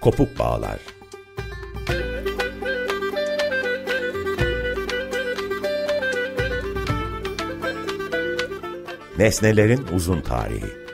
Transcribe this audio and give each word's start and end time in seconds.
Kopuk 0.00 0.38
Bağlar. 0.38 0.78
Nesnelerin 9.18 9.86
Uzun 9.94 10.20
Tarihi. 10.20 10.88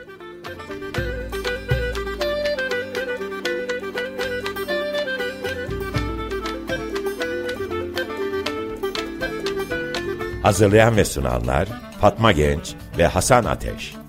Hazırlayan 10.43 10.97
ve 10.97 11.05
sunanlar 11.05 11.67
Fatma 12.01 12.31
Genç 12.31 12.75
ve 12.97 13.07
Hasan 13.07 13.45
Ateş 13.45 14.04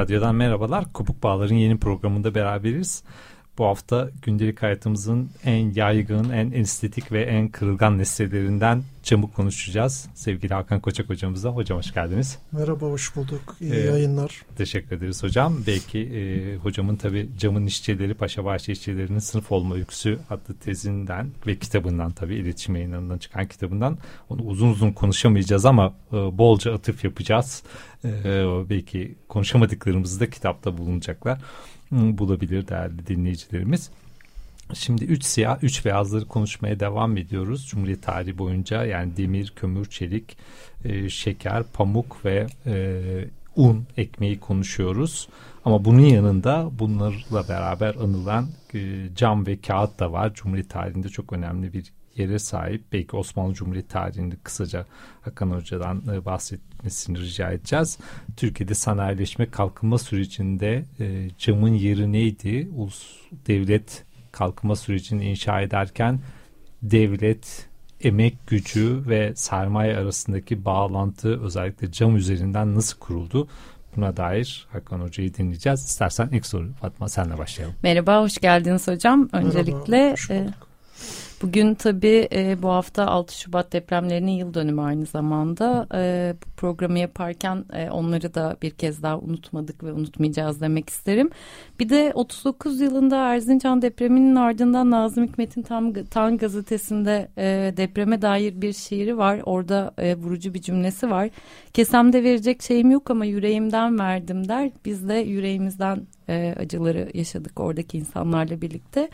Radyo'dan 0.00 0.34
merhabalar. 0.34 0.92
Kopuk 0.92 1.22
Bağlar'ın 1.22 1.54
yeni 1.54 1.78
programında 1.78 2.34
beraberiz. 2.34 3.04
Bu 3.58 3.64
hafta 3.64 4.10
gündelik 4.22 4.62
hayatımızın 4.62 5.30
en 5.44 5.72
yaygın, 5.74 6.30
en 6.30 6.50
estetik 6.50 7.12
ve 7.12 7.22
en 7.22 7.48
kırılgan 7.48 7.98
nesnelerinden 7.98 8.82
camı 9.02 9.32
konuşacağız. 9.32 10.08
Sevgili 10.14 10.54
Hakan 10.54 10.80
Koçak 10.80 11.08
hocamıza. 11.08 11.50
Hocam 11.50 11.78
hoş 11.78 11.94
geldiniz. 11.94 12.38
Merhaba, 12.52 12.86
hoş 12.86 13.16
bulduk. 13.16 13.56
İyi 13.60 13.72
ee, 13.72 13.80
yayınlar. 13.80 14.42
Teşekkür 14.56 14.96
ederiz 14.96 15.22
hocam. 15.22 15.56
Belki 15.66 15.98
e, 15.98 16.56
hocamın 16.56 16.96
tabii 16.96 17.28
camın 17.38 17.66
işçileri, 17.66 18.14
Paşabahçe 18.14 18.72
işçilerinin 18.72 19.18
sınıf 19.18 19.52
olma 19.52 19.74
öyküsü 19.74 20.18
adlı 20.30 20.54
tezinden 20.54 21.30
ve 21.46 21.58
kitabından 21.58 22.10
tabii 22.10 22.34
iletişim 22.34 22.76
yayınlarından 22.76 23.18
çıkan 23.18 23.46
kitabından 23.46 23.98
onu 24.28 24.42
uzun 24.42 24.68
uzun 24.68 24.92
konuşamayacağız 24.92 25.64
ama 25.64 25.94
e, 26.12 26.16
bolca 26.16 26.74
atıf 26.74 27.04
yapacağız. 27.04 27.62
E, 28.04 28.08
belki 28.70 29.14
konuşamadıklarımızı 29.28 30.20
da 30.20 30.30
kitapta 30.30 30.78
bulunacaklar 30.78 31.38
bulabilir 31.90 32.68
değerli 32.68 33.06
dinleyicilerimiz. 33.06 33.90
Şimdi 34.74 35.04
üç 35.04 35.24
siyah, 35.24 35.64
üç 35.64 35.84
beyazları 35.84 36.26
konuşmaya 36.26 36.80
devam 36.80 37.16
ediyoruz. 37.16 37.66
Cumhuriyet 37.66 38.02
tarihi 38.02 38.38
boyunca 38.38 38.84
yani 38.84 39.16
demir, 39.16 39.52
kömür, 39.56 39.86
çelik, 39.86 40.36
e, 40.84 41.08
şeker, 41.08 41.62
pamuk 41.72 42.24
ve 42.24 42.46
e, 42.66 43.02
un 43.56 43.86
ekmeği 43.96 44.40
konuşuyoruz. 44.40 45.28
Ama 45.64 45.84
bunun 45.84 46.00
yanında 46.00 46.70
bunlarla 46.78 47.48
beraber 47.48 47.94
anılan 47.94 48.48
e, 48.74 49.08
cam 49.16 49.46
ve 49.46 49.60
kağıt 49.60 50.00
da 50.00 50.12
var. 50.12 50.34
Cumhuriyet 50.34 50.70
tarihinde 50.70 51.08
çok 51.08 51.32
önemli 51.32 51.72
bir 51.72 51.92
yere 52.20 52.38
sahip. 52.38 52.82
Belki 52.92 53.16
Osmanlı 53.16 53.54
Cumhuriyeti 53.54 53.88
tarihinde 53.88 54.34
kısaca 54.44 54.86
Hakan 55.22 55.50
Hoca'dan 55.50 56.02
e, 56.12 56.24
bahsetmesini 56.24 57.18
rica 57.18 57.50
edeceğiz. 57.50 57.98
Türkiye'de 58.36 58.74
sanayileşme 58.74 59.50
kalkınma 59.50 59.98
sürecinde 59.98 60.84
e, 61.00 61.28
camın 61.38 61.74
yeri 61.74 62.12
neydi? 62.12 62.68
Ulus 62.76 63.16
devlet 63.46 64.04
kalkınma 64.32 64.76
sürecini 64.76 65.24
inşa 65.24 65.60
ederken 65.60 66.20
devlet 66.82 67.68
emek 68.00 68.46
gücü 68.46 69.02
ve 69.06 69.32
sermaye 69.36 69.96
arasındaki 69.96 70.64
bağlantı 70.64 71.42
özellikle 71.42 71.92
cam 71.92 72.16
üzerinden 72.16 72.74
nasıl 72.74 72.98
kuruldu? 72.98 73.48
Buna 73.96 74.16
dair 74.16 74.66
Hakan 74.72 75.00
Hoca'yı 75.00 75.34
dinleyeceğiz. 75.34 75.84
İstersen 75.84 76.28
ilk 76.32 76.46
soru 76.46 76.72
Fatma 76.80 77.08
senle 77.08 77.38
başlayalım. 77.38 77.76
Merhaba, 77.82 78.22
hoş 78.22 78.38
geldiniz 78.38 78.88
hocam. 78.88 79.28
Öncelikle 79.32 80.16
Merhaba, 80.28 80.52
Bugün 81.42 81.74
tabii 81.74 82.28
e, 82.32 82.62
bu 82.62 82.68
hafta 82.68 83.06
6 83.06 83.38
Şubat 83.38 83.72
depremlerinin 83.72 84.32
yıl 84.32 84.54
dönümü 84.54 84.80
aynı 84.80 85.06
zamanda. 85.06 85.86
E, 85.94 86.34
bu 86.42 86.50
programı 86.56 86.98
yaparken 86.98 87.64
e, 87.72 87.90
onları 87.90 88.34
da 88.34 88.56
bir 88.62 88.70
kez 88.70 89.02
daha 89.02 89.18
unutmadık 89.18 89.84
ve 89.84 89.92
unutmayacağız 89.92 90.60
demek 90.60 90.88
isterim. 90.88 91.30
Bir 91.78 91.88
de 91.88 92.12
39 92.14 92.80
yılında 92.80 93.16
Erzincan 93.16 93.82
depreminin 93.82 94.36
ardından 94.36 94.90
Nazım 94.90 95.26
Hikmet'in 95.26 95.62
Tam 95.62 95.92
Tan 95.92 96.36
gazetesinde 96.36 97.28
e, 97.38 97.74
depreme 97.76 98.22
dair 98.22 98.62
bir 98.62 98.72
şiiri 98.72 99.18
var. 99.18 99.40
Orada 99.44 99.94
e, 99.98 100.16
vurucu 100.16 100.54
bir 100.54 100.62
cümlesi 100.62 101.10
var. 101.10 101.30
Kesemde 101.72 102.24
verecek 102.24 102.62
şeyim 102.62 102.90
yok 102.90 103.10
ama 103.10 103.24
yüreğimden 103.24 103.98
verdim 103.98 104.48
der. 104.48 104.70
Biz 104.84 105.08
de 105.08 105.14
yüreğimizden 105.14 106.06
e, 106.30 106.54
acıları 106.58 107.10
yaşadık 107.14 107.60
oradaki 107.60 107.98
insanlarla 107.98 108.60
birlikte. 108.60 109.08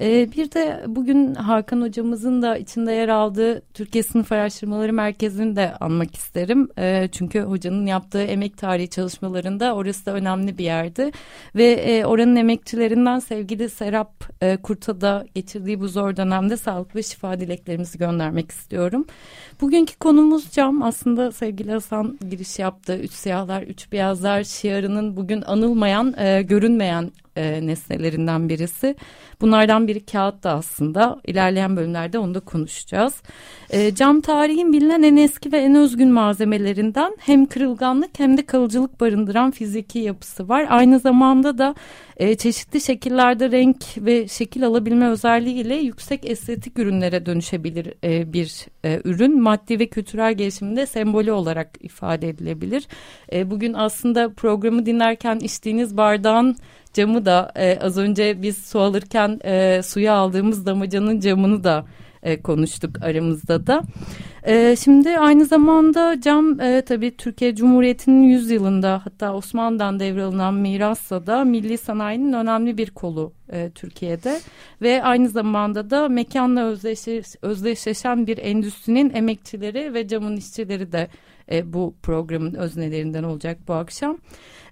E, 0.00 0.32
bir 0.32 0.52
de 0.52 0.84
bugün 0.86 1.34
Hakan 1.34 1.80
hocamızın 1.80 2.42
da 2.42 2.56
içinde 2.56 2.92
yer 2.92 3.08
aldığı 3.08 3.62
Türkiye 3.74 4.04
Sınıf 4.04 4.32
Araştırmaları 4.32 4.92
Merkezi'ni 4.92 5.56
de 5.56 5.74
anmak 5.80 6.14
isterim. 6.14 6.68
E, 6.78 7.08
çünkü 7.12 7.40
hocanın 7.40 7.86
yaptığı 7.86 8.22
emek 8.22 8.58
tarihi 8.58 8.90
çalışmalarında 8.90 9.74
orası 9.74 10.06
da 10.06 10.12
önemli 10.12 10.58
bir 10.58 10.64
yerdi. 10.64 11.10
Ve 11.54 11.72
e, 11.72 12.04
oranın 12.04 12.36
emekçilerinden 12.36 13.18
sevgili 13.18 13.70
Serap 13.70 14.24
e, 14.40 14.56
Kurt'a 14.56 15.24
geçirdiği 15.34 15.80
bu 15.80 15.88
zor 15.88 16.16
dönemde 16.16 16.56
sağlık 16.56 16.96
ve 16.96 17.02
şifa 17.02 17.40
dileklerimizi 17.40 17.98
göndermek 17.98 18.50
istiyorum. 18.50 19.06
Bugünkü 19.60 19.96
konumuz 19.96 20.50
cam. 20.50 20.82
Aslında 20.82 21.32
sevgili 21.32 21.72
Hasan 21.72 22.18
giriş 22.30 22.58
yaptı. 22.58 22.98
Üç 23.02 23.12
siyahlar, 23.12 23.62
üç 23.62 23.92
beyazlar 23.92 24.44
şiarının 24.44 25.16
bugün 25.16 25.42
anılmayan, 25.42 26.14
e, 26.18 26.42
görünmeyen 26.42 27.12
e, 27.36 27.66
nesnelerinden 27.66 28.48
birisi. 28.48 28.96
Bunlardan 29.40 29.88
biri 29.88 30.06
kağıt 30.06 30.42
da 30.42 30.50
aslında. 30.50 31.20
İlerleyen 31.26 31.76
bölümlerde 31.76 32.18
onu 32.18 32.34
da 32.34 32.40
konuşacağız. 32.40 33.22
E, 33.70 33.94
cam 33.94 34.20
tarihin 34.20 34.72
bilinen 34.72 35.02
en 35.02 35.16
eski 35.16 35.52
ve 35.52 35.58
en 35.58 35.74
özgün 35.74 36.12
malzemelerinden 36.12 37.16
hem 37.18 37.46
kırılganlık 37.46 38.18
hem 38.18 38.36
de 38.36 38.46
kalıcılık 38.46 39.00
barındıran 39.00 39.50
fiziki 39.50 39.98
yapısı 39.98 40.48
var. 40.48 40.66
Aynı 40.68 40.98
zamanda 40.98 41.58
da 41.58 41.74
e, 42.16 42.34
çeşitli 42.36 42.80
şekillerde 42.80 43.50
renk 43.50 43.84
ve 43.96 44.28
şekil 44.28 44.66
alabilme 44.66 45.08
özelliğiyle 45.08 45.74
yüksek 45.74 46.30
estetik 46.30 46.78
ürünlere 46.78 47.26
dönüşebilir 47.26 47.94
e, 48.04 48.32
bir 48.32 48.66
e, 48.84 49.00
ürün. 49.04 49.42
Maddi 49.42 49.78
ve 49.78 49.86
kültürel 49.86 50.34
gelişiminde 50.34 50.86
sembolü 50.86 51.32
olarak 51.32 51.78
ifade 51.80 52.28
edilebilir. 52.28 52.86
E, 53.32 53.50
bugün 53.50 53.72
aslında 53.74 54.32
programı 54.32 54.86
dinlerken 54.86 55.38
içtiğiniz 55.38 55.96
bardağın 55.96 56.56
camı 56.94 57.26
da 57.26 57.52
e, 57.56 57.78
az 57.78 57.98
önce 57.98 58.42
biz 58.42 58.58
su 58.66 58.80
alırken 58.80 59.40
e, 59.44 59.80
suya 59.84 60.14
aldığımız 60.14 60.66
damacanın 60.66 61.20
camını 61.20 61.64
da 61.64 61.84
e, 62.24 62.42
konuştuk 62.42 63.02
aramızda 63.02 63.66
da. 63.66 63.82
E, 64.46 64.76
şimdi 64.76 65.18
aynı 65.18 65.44
zamanda 65.44 66.20
cam 66.20 66.60
e, 66.60 66.82
tabii 66.82 67.16
Türkiye 67.16 67.54
Cumhuriyeti'nin 67.54 68.22
100 68.22 68.50
yılında 68.50 69.00
hatta 69.04 69.34
Osmanlı'dan 69.34 70.00
devralınan 70.00 70.54
mirasla 70.54 71.26
da 71.26 71.44
milli 71.44 71.78
sanayinin 71.78 72.32
önemli 72.32 72.78
bir 72.78 72.90
kolu 72.90 73.32
e, 73.52 73.70
Türkiye'de 73.70 74.40
ve 74.82 75.02
aynı 75.02 75.28
zamanda 75.28 75.90
da 75.90 76.08
mekanla 76.08 76.64
özdeşleş, 76.64 77.26
özdeşleşen 77.42 78.26
bir 78.26 78.38
endüstrinin 78.38 79.14
emekçileri 79.14 79.94
ve 79.94 80.08
camın 80.08 80.36
işçileri 80.36 80.92
de 80.92 81.08
e, 81.52 81.72
bu 81.72 81.94
programın 82.02 82.54
öznelerinden 82.54 83.22
olacak 83.22 83.58
bu 83.68 83.74
akşam. 83.74 84.18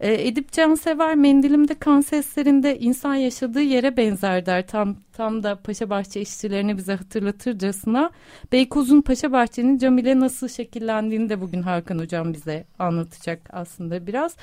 E, 0.03 0.29
Edip 0.29 0.53
Cansever 0.53 1.15
mendilimde 1.15 1.75
kan 1.75 2.01
seslerinde 2.01 2.79
insan 2.79 3.15
yaşadığı 3.15 3.63
yere 3.63 3.97
benzer 3.97 4.47
der. 4.47 4.67
Tam 4.67 4.97
tam 5.13 5.43
da 5.43 5.57
Paşabahçe 5.57 6.21
işçilerini 6.21 6.77
bize 6.77 6.95
hatırlatırcasına. 6.95 8.11
Beykoz'un 8.53 9.01
Paşabahçe'nin 9.01 9.79
cam 9.79 9.99
ile 9.99 10.21
nasıl 10.21 10.49
şekillendiğini 10.49 11.29
de 11.29 11.41
bugün 11.41 11.63
Hakan 11.63 11.99
Hocam 11.99 12.33
bize 12.33 12.65
anlatacak 12.79 13.41
aslında 13.53 14.07
biraz. 14.07 14.37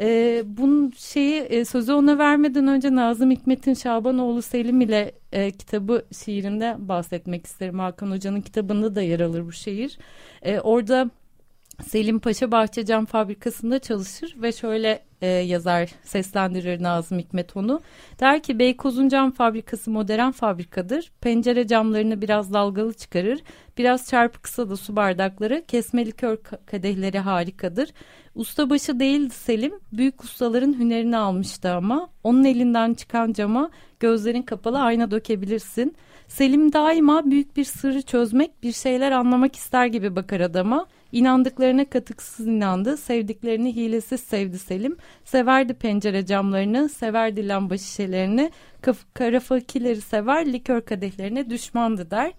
E, 0.00 0.42
bunun 0.46 0.90
şeyi 0.96 1.40
e, 1.40 1.64
sözü 1.64 1.92
ona 1.92 2.18
vermeden 2.18 2.68
önce 2.68 2.94
Nazım 2.94 3.30
Hikmet'in 3.30 3.74
Şabanoğlu 3.74 4.42
Selim 4.42 4.80
ile 4.80 5.12
e, 5.32 5.50
kitabı 5.50 6.04
şiirinde 6.24 6.76
bahsetmek 6.78 7.46
isterim. 7.46 7.78
Hakan 7.78 8.10
Hoca'nın 8.10 8.40
kitabında 8.40 8.94
da 8.94 9.02
yer 9.02 9.20
alır 9.20 9.46
bu 9.46 9.52
şiir. 9.52 9.98
E, 10.42 10.60
orada 10.60 11.10
Selim 11.82 12.18
Paşa 12.18 12.52
Bahçe 12.52 12.84
Cam 12.84 13.06
Fabrikası'nda 13.06 13.78
çalışır 13.78 14.36
ve 14.42 14.52
şöyle 14.52 15.05
e, 15.22 15.26
yazar 15.26 15.90
seslendirir 16.02 16.82
Nazım 16.82 17.18
Hikmet 17.18 17.56
onu. 17.56 17.80
Der 18.20 18.42
ki 18.42 18.58
Beykoz'un 18.58 19.08
cam 19.08 19.30
fabrikası 19.30 19.90
modern 19.90 20.30
fabrikadır. 20.30 21.12
Pencere 21.20 21.66
camlarını 21.66 22.22
biraz 22.22 22.52
dalgalı 22.52 22.92
çıkarır. 22.94 23.40
Biraz 23.78 24.08
çarpıksa 24.08 24.70
da 24.70 24.76
su 24.76 24.96
bardakları, 24.96 25.64
kesme 25.68 26.06
likör 26.06 26.36
kadehleri 26.66 27.18
harikadır. 27.18 27.92
Ustabaşı 28.34 29.00
değildi 29.00 29.34
Selim, 29.34 29.72
büyük 29.92 30.24
ustaların 30.24 30.78
hünerini 30.78 31.16
almıştı 31.16 31.72
ama 31.72 32.08
onun 32.24 32.44
elinden 32.44 32.94
çıkan 32.94 33.32
cama 33.32 33.70
gözlerin 34.00 34.42
kapalı 34.42 34.80
ayna 34.80 35.10
dökebilirsin. 35.10 35.96
Selim 36.28 36.72
daima 36.72 37.30
büyük 37.30 37.56
bir 37.56 37.64
sırrı 37.64 38.02
çözmek, 38.02 38.62
bir 38.62 38.72
şeyler 38.72 39.12
anlamak 39.12 39.56
ister 39.56 39.86
gibi 39.86 40.16
bakar 40.16 40.40
adama. 40.40 40.86
İnandıklarına 41.16 41.84
katıksız 41.84 42.46
inandı, 42.46 42.96
sevdiklerini 42.96 43.76
hilesiz 43.76 44.20
sevdi 44.20 44.58
Selim. 44.58 44.96
Severdi 45.24 45.74
pencere 45.74 46.26
camlarını, 46.26 46.88
severdi 46.88 47.48
lamba 47.48 47.78
şişelerini, 47.78 48.50
kara 49.14 49.40
fakileri 49.40 50.00
sever, 50.00 50.52
likör 50.52 50.80
kadehlerine 50.80 51.50
düşmandı 51.50 52.10
der. 52.10 52.32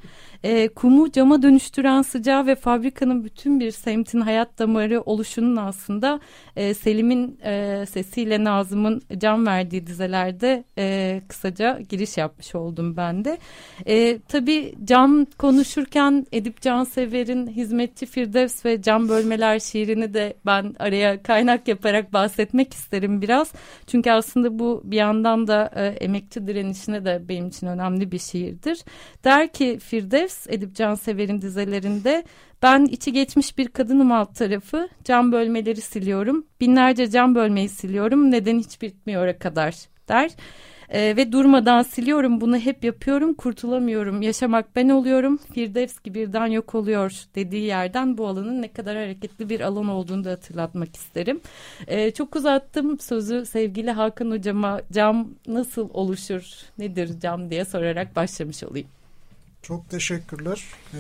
E, 0.43 0.67
kumu 0.67 1.11
cama 1.11 1.41
dönüştüren 1.41 2.01
sıcağı 2.01 2.45
ve 2.47 2.55
fabrikanın 2.55 3.23
bütün 3.23 3.59
bir 3.59 3.71
semtin 3.71 4.21
hayat 4.21 4.59
damarı 4.59 5.01
oluşunun 5.01 5.55
aslında 5.55 6.19
e, 6.55 6.73
Selim'in 6.73 7.39
e, 7.43 7.85
sesiyle 7.89 8.43
Nazım'ın 8.43 9.01
can 9.17 9.45
verdiği 9.45 9.87
dizelerde 9.87 10.63
e, 10.77 11.21
kısaca 11.27 11.79
giriş 11.89 12.17
yapmış 12.17 12.55
oldum 12.55 12.97
ben 12.97 13.25
de. 13.25 13.37
E, 13.85 14.19
tabii 14.19 14.75
cam 14.83 15.25
konuşurken 15.25 16.25
Edip 16.31 16.61
Cansever'in 16.61 17.47
Hizmetçi 17.47 18.05
Firdevs 18.05 18.65
ve 18.65 18.81
Cam 18.81 19.09
Bölmeler 19.09 19.59
şiirini 19.59 20.13
de 20.13 20.33
ben 20.45 20.75
araya 20.79 21.23
kaynak 21.23 21.67
yaparak 21.67 22.13
bahsetmek 22.13 22.73
isterim 22.73 23.21
biraz. 23.21 23.51
Çünkü 23.87 24.11
aslında 24.11 24.59
bu 24.59 24.81
bir 24.85 24.97
yandan 24.97 25.47
da 25.47 25.71
e, 25.75 26.05
emekçi 26.27 26.47
direnişine 26.47 27.05
de 27.05 27.21
benim 27.29 27.47
için 27.47 27.67
önemli 27.67 28.11
bir 28.11 28.19
şiirdir. 28.19 28.83
Der 29.23 29.53
ki 29.53 29.79
Firdevs 29.79 30.47
Edip 30.49 30.75
Cansever'in 30.75 31.41
dizelerinde 31.41 32.23
ben 32.61 32.85
içi 32.85 33.13
geçmiş 33.13 33.57
bir 33.57 33.67
kadınım 33.67 34.11
alt 34.11 34.35
tarafı 34.35 34.89
cam 35.03 35.31
bölmeleri 35.31 35.81
siliyorum. 35.81 36.45
Binlerce 36.61 37.09
cam 37.09 37.35
bölmeyi 37.35 37.69
siliyorum 37.69 38.31
neden 38.31 38.59
hiç 38.59 38.81
bitmiyor'a 38.81 39.37
kadar 39.37 39.75
der. 40.07 40.31
E, 40.89 41.17
ve 41.17 41.31
durmadan 41.31 41.83
siliyorum 41.83 42.41
bunu 42.41 42.57
hep 42.57 42.83
yapıyorum 42.83 43.33
kurtulamıyorum 43.33 44.21
yaşamak 44.21 44.75
ben 44.75 44.89
oluyorum 44.89 45.39
Firdevski 45.53 46.13
birden 46.13 46.47
yok 46.47 46.75
oluyor 46.75 47.13
dediği 47.35 47.63
yerden 47.63 48.17
bu 48.17 48.27
alanın 48.27 48.61
ne 48.61 48.73
kadar 48.73 48.97
hareketli 48.97 49.49
bir 49.49 49.61
alan 49.61 49.87
olduğunu 49.87 50.23
da 50.23 50.31
hatırlatmak 50.31 50.95
isterim. 50.95 51.41
E, 51.87 52.11
çok 52.11 52.35
uzattım 52.35 52.99
sözü 52.99 53.45
sevgili 53.45 53.91
Hakan 53.91 54.31
hocama 54.31 54.81
cam 54.91 55.29
nasıl 55.47 55.89
oluşur 55.93 56.43
nedir 56.77 57.19
cam 57.19 57.49
diye 57.49 57.65
sorarak 57.65 58.15
başlamış 58.15 58.63
olayım. 58.63 58.87
Çok 59.61 59.89
teşekkürler 59.89 60.63
e, 60.93 60.99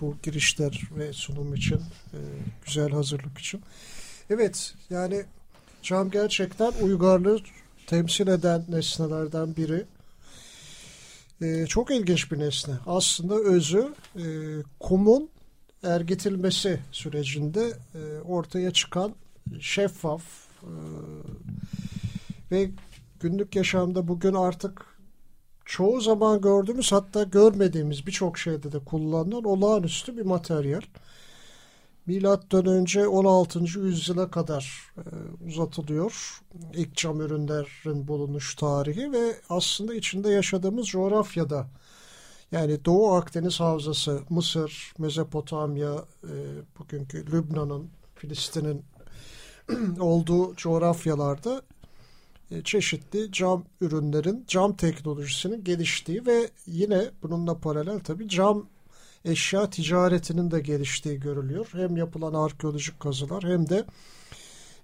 bu 0.00 0.16
girişler 0.22 0.80
ve 0.98 1.12
sunum 1.12 1.54
için, 1.54 1.76
e, 2.12 2.18
güzel 2.66 2.90
hazırlık 2.90 3.38
için. 3.38 3.60
Evet, 4.30 4.74
yani 4.90 5.24
cam 5.82 6.10
gerçekten 6.10 6.72
uygarlığı 6.82 7.38
temsil 7.86 8.26
eden 8.26 8.64
nesnelerden 8.68 9.56
biri. 9.56 9.84
E, 11.42 11.66
çok 11.66 11.90
ilginç 11.90 12.32
bir 12.32 12.38
nesne. 12.38 12.74
Aslında 12.86 13.34
özü 13.34 13.94
e, 14.16 14.24
kumun 14.80 15.28
ergitilmesi 15.82 16.80
sürecinde 16.92 17.72
e, 17.94 18.20
ortaya 18.24 18.70
çıkan 18.70 19.14
şeffaf 19.60 20.22
e, 20.62 20.72
ve 22.50 22.70
günlük 23.20 23.56
yaşamda 23.56 24.08
bugün 24.08 24.34
artık 24.34 24.86
çoğu 25.64 26.00
zaman 26.00 26.40
gördüğümüz 26.40 26.92
hatta 26.92 27.22
görmediğimiz 27.22 28.06
birçok 28.06 28.38
şeyde 28.38 28.72
de 28.72 28.78
kullanılan 28.78 29.44
olağanüstü 29.44 30.16
bir 30.16 30.22
materyal. 30.22 30.82
Milattan 32.06 32.66
önce 32.66 33.08
16. 33.08 33.58
yüzyıla 33.58 34.30
kadar 34.30 34.92
e, 34.96 35.02
uzatılıyor. 35.46 36.40
İlk 36.74 36.96
cam 36.96 37.20
ürünlerin 37.20 38.08
bulunuş 38.08 38.54
tarihi 38.54 39.12
ve 39.12 39.36
aslında 39.48 39.94
içinde 39.94 40.30
yaşadığımız 40.30 40.86
coğrafyada 40.86 41.66
yani 42.52 42.84
Doğu 42.84 43.12
Akdeniz 43.12 43.60
Havzası, 43.60 44.20
Mısır, 44.30 44.92
Mezopotamya, 44.98 46.04
e, 46.24 46.34
bugünkü 46.78 47.32
Lübnan'ın, 47.32 47.90
Filistin'in 48.14 48.84
olduğu 50.00 50.56
coğrafyalarda 50.56 51.62
e, 52.50 52.62
çeşitli 52.62 53.32
cam 53.32 53.64
ürünlerin, 53.80 54.44
cam 54.48 54.76
teknolojisinin 54.76 55.64
geliştiği 55.64 56.26
ve 56.26 56.50
yine 56.66 57.04
bununla 57.22 57.58
paralel 57.58 58.00
tabii 58.00 58.28
cam 58.28 58.66
eşya 59.26 59.70
ticaretinin 59.70 60.50
de 60.50 60.60
geliştiği 60.60 61.20
görülüyor. 61.20 61.68
Hem 61.72 61.96
yapılan 61.96 62.34
arkeolojik 62.34 63.00
kazılar 63.00 63.44
hem 63.44 63.68
de 63.68 63.84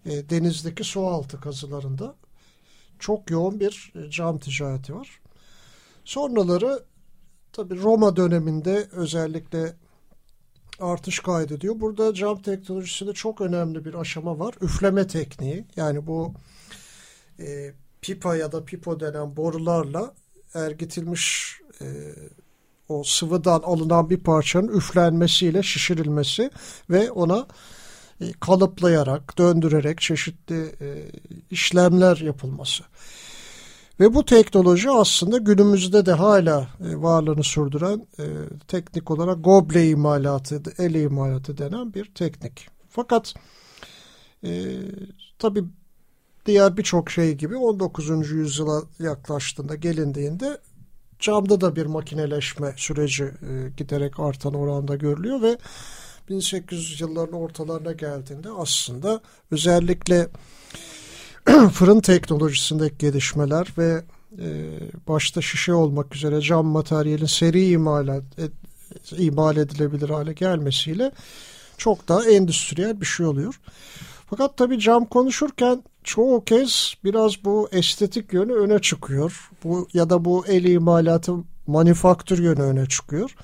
e, 0.07 0.31
denizdeki 0.31 0.85
sualtı 0.85 1.41
kazılarında 1.41 2.15
çok 2.99 3.31
yoğun 3.31 3.61
bir 3.61 3.93
e, 3.95 4.11
cam 4.11 4.39
ticareti 4.39 4.95
var. 4.95 5.21
Sonraları 6.05 6.83
tabii 7.53 7.83
Roma 7.83 8.17
döneminde 8.17 8.89
özellikle 8.93 9.77
artış 10.81 11.21
kaydediyor. 11.21 11.81
Burada 11.81 12.15
cam 12.15 12.43
teknolojisinde 12.43 13.13
çok 13.13 13.41
önemli 13.41 13.85
bir 13.85 13.95
aşama 13.95 14.39
var. 14.39 14.55
Üfleme 14.61 15.07
tekniği. 15.07 15.65
Yani 15.77 16.07
bu 16.07 16.35
e, 17.39 17.73
pipa 18.01 18.37
ya 18.37 18.53
da 18.53 18.65
pipo 18.65 19.01
denen 19.01 19.37
borularla 19.37 20.15
ergitilmiş 20.55 21.57
e, 21.81 21.87
o 22.93 23.05
sıvıdan 23.05 23.61
alınan 23.61 24.11
bir 24.11 24.17
parçanın 24.19 24.69
üflenmesiyle 24.69 25.63
şişirilmesi 25.63 26.51
ve 26.91 27.11
ona 27.11 27.47
e, 28.21 28.33
kalıplayarak, 28.33 29.39
döndürerek 29.39 30.01
çeşitli 30.01 30.75
e, 30.81 31.11
işlemler 31.51 32.17
yapılması. 32.17 32.85
Ve 34.01 34.15
bu 34.15 34.25
teknoloji 34.25 34.91
aslında 34.91 35.39
günümüzde 35.39 36.07
de 36.07 36.13
hala 36.13 36.61
e, 36.61 37.03
varlığını 37.03 37.45
sürdüren 37.45 38.07
teknik 38.69 39.11
olarak 39.11 39.45
goble 39.45 39.89
imalatı, 39.89 40.63
el 40.79 40.95
imalatı 40.95 41.59
denen 41.59 41.95
bir 41.95 42.05
teknik. 42.15 42.69
Fakat 42.89 43.35
e, 44.45 44.79
tabii 45.39 45.65
diğer 46.47 46.77
birçok 46.77 47.11
şey 47.11 47.35
gibi 47.35 47.57
19. 47.57 48.31
yüzyıla 48.31 48.83
yaklaştığında 48.99 49.75
gelindiğinde 49.75 50.59
camda 51.23 51.61
da 51.61 51.77
bir 51.77 51.87
makineleşme 51.87 52.75
süreci 52.77 53.25
e, 53.25 53.71
giderek 53.77 54.21
artan 54.21 54.55
oranda 54.55 54.97
görülüyor 54.97 55.43
ve 55.43 55.59
1800 56.29 57.01
yılların 57.01 57.35
ortalarına 57.35 57.93
geldiğinde 57.93 58.49
aslında 58.51 59.21
özellikle 59.51 60.29
fırın 61.73 62.01
teknolojisindeki 62.01 62.99
gelişmeler 62.99 63.69
ve 63.79 64.03
e, 64.39 64.47
başta 65.09 65.43
şişe 65.43 65.75
olmak 65.75 66.17
üzere 66.17 66.41
cam 66.41 66.67
materyalin 66.67 67.27
seri 67.27 67.71
imalat, 67.71 68.23
et, 68.39 68.53
imal 69.19 69.57
edilebilir 69.57 70.09
hale 70.11 70.33
gelmesiyle 70.33 71.13
çok 71.79 72.09
daha 72.09 72.25
endüstriyel 72.25 73.01
bir 73.01 73.07
şey 73.07 73.27
oluyor. 73.27 73.61
Fakat 74.31 74.57
tabii 74.57 74.81
cam 74.81 75.05
konuşurken 75.05 75.83
çoğu 76.05 76.45
kez 76.45 76.95
biraz 77.05 77.45
bu 77.45 77.69
estetik 77.73 78.33
yönü 78.33 78.53
öne 78.53 78.79
çıkıyor. 78.79 79.51
Bu 79.65 79.89
ya 79.93 80.11
da 80.11 80.25
bu 80.25 80.47
el 80.47 80.65
imalatı 80.65 81.33
manifaktür 81.67 82.39
yönü 82.43 82.63
öne 82.63 82.87
çıkıyor. 82.87 83.37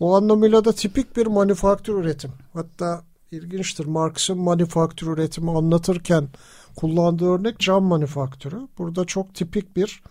O 0.00 0.16
anlamıyla 0.16 0.64
da 0.64 0.72
tipik 0.72 1.16
bir 1.16 1.26
manifaktür 1.26 1.94
üretim. 1.94 2.32
Hatta 2.52 3.04
ilginçtir 3.30 3.86
Marx'ın 3.86 4.38
manifaktür 4.38 5.06
üretimi 5.06 5.50
anlatırken 5.50 6.28
kullandığı 6.76 7.28
örnek 7.28 7.58
cam 7.58 7.84
manifaktürü. 7.84 8.68
Burada 8.78 9.04
çok 9.04 9.34
tipik 9.34 9.76
bir 9.76 10.02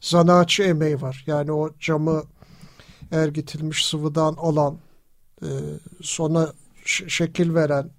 zanaatçı 0.00 0.62
emeği 0.62 1.02
var. 1.02 1.24
Yani 1.26 1.52
o 1.52 1.70
camı 1.80 2.22
ergitilmiş 3.10 3.86
sıvıdan 3.86 4.34
alan, 4.38 4.78
e, 5.42 5.48
sonra 6.02 6.52
şekil 6.86 7.54
veren, 7.54 7.90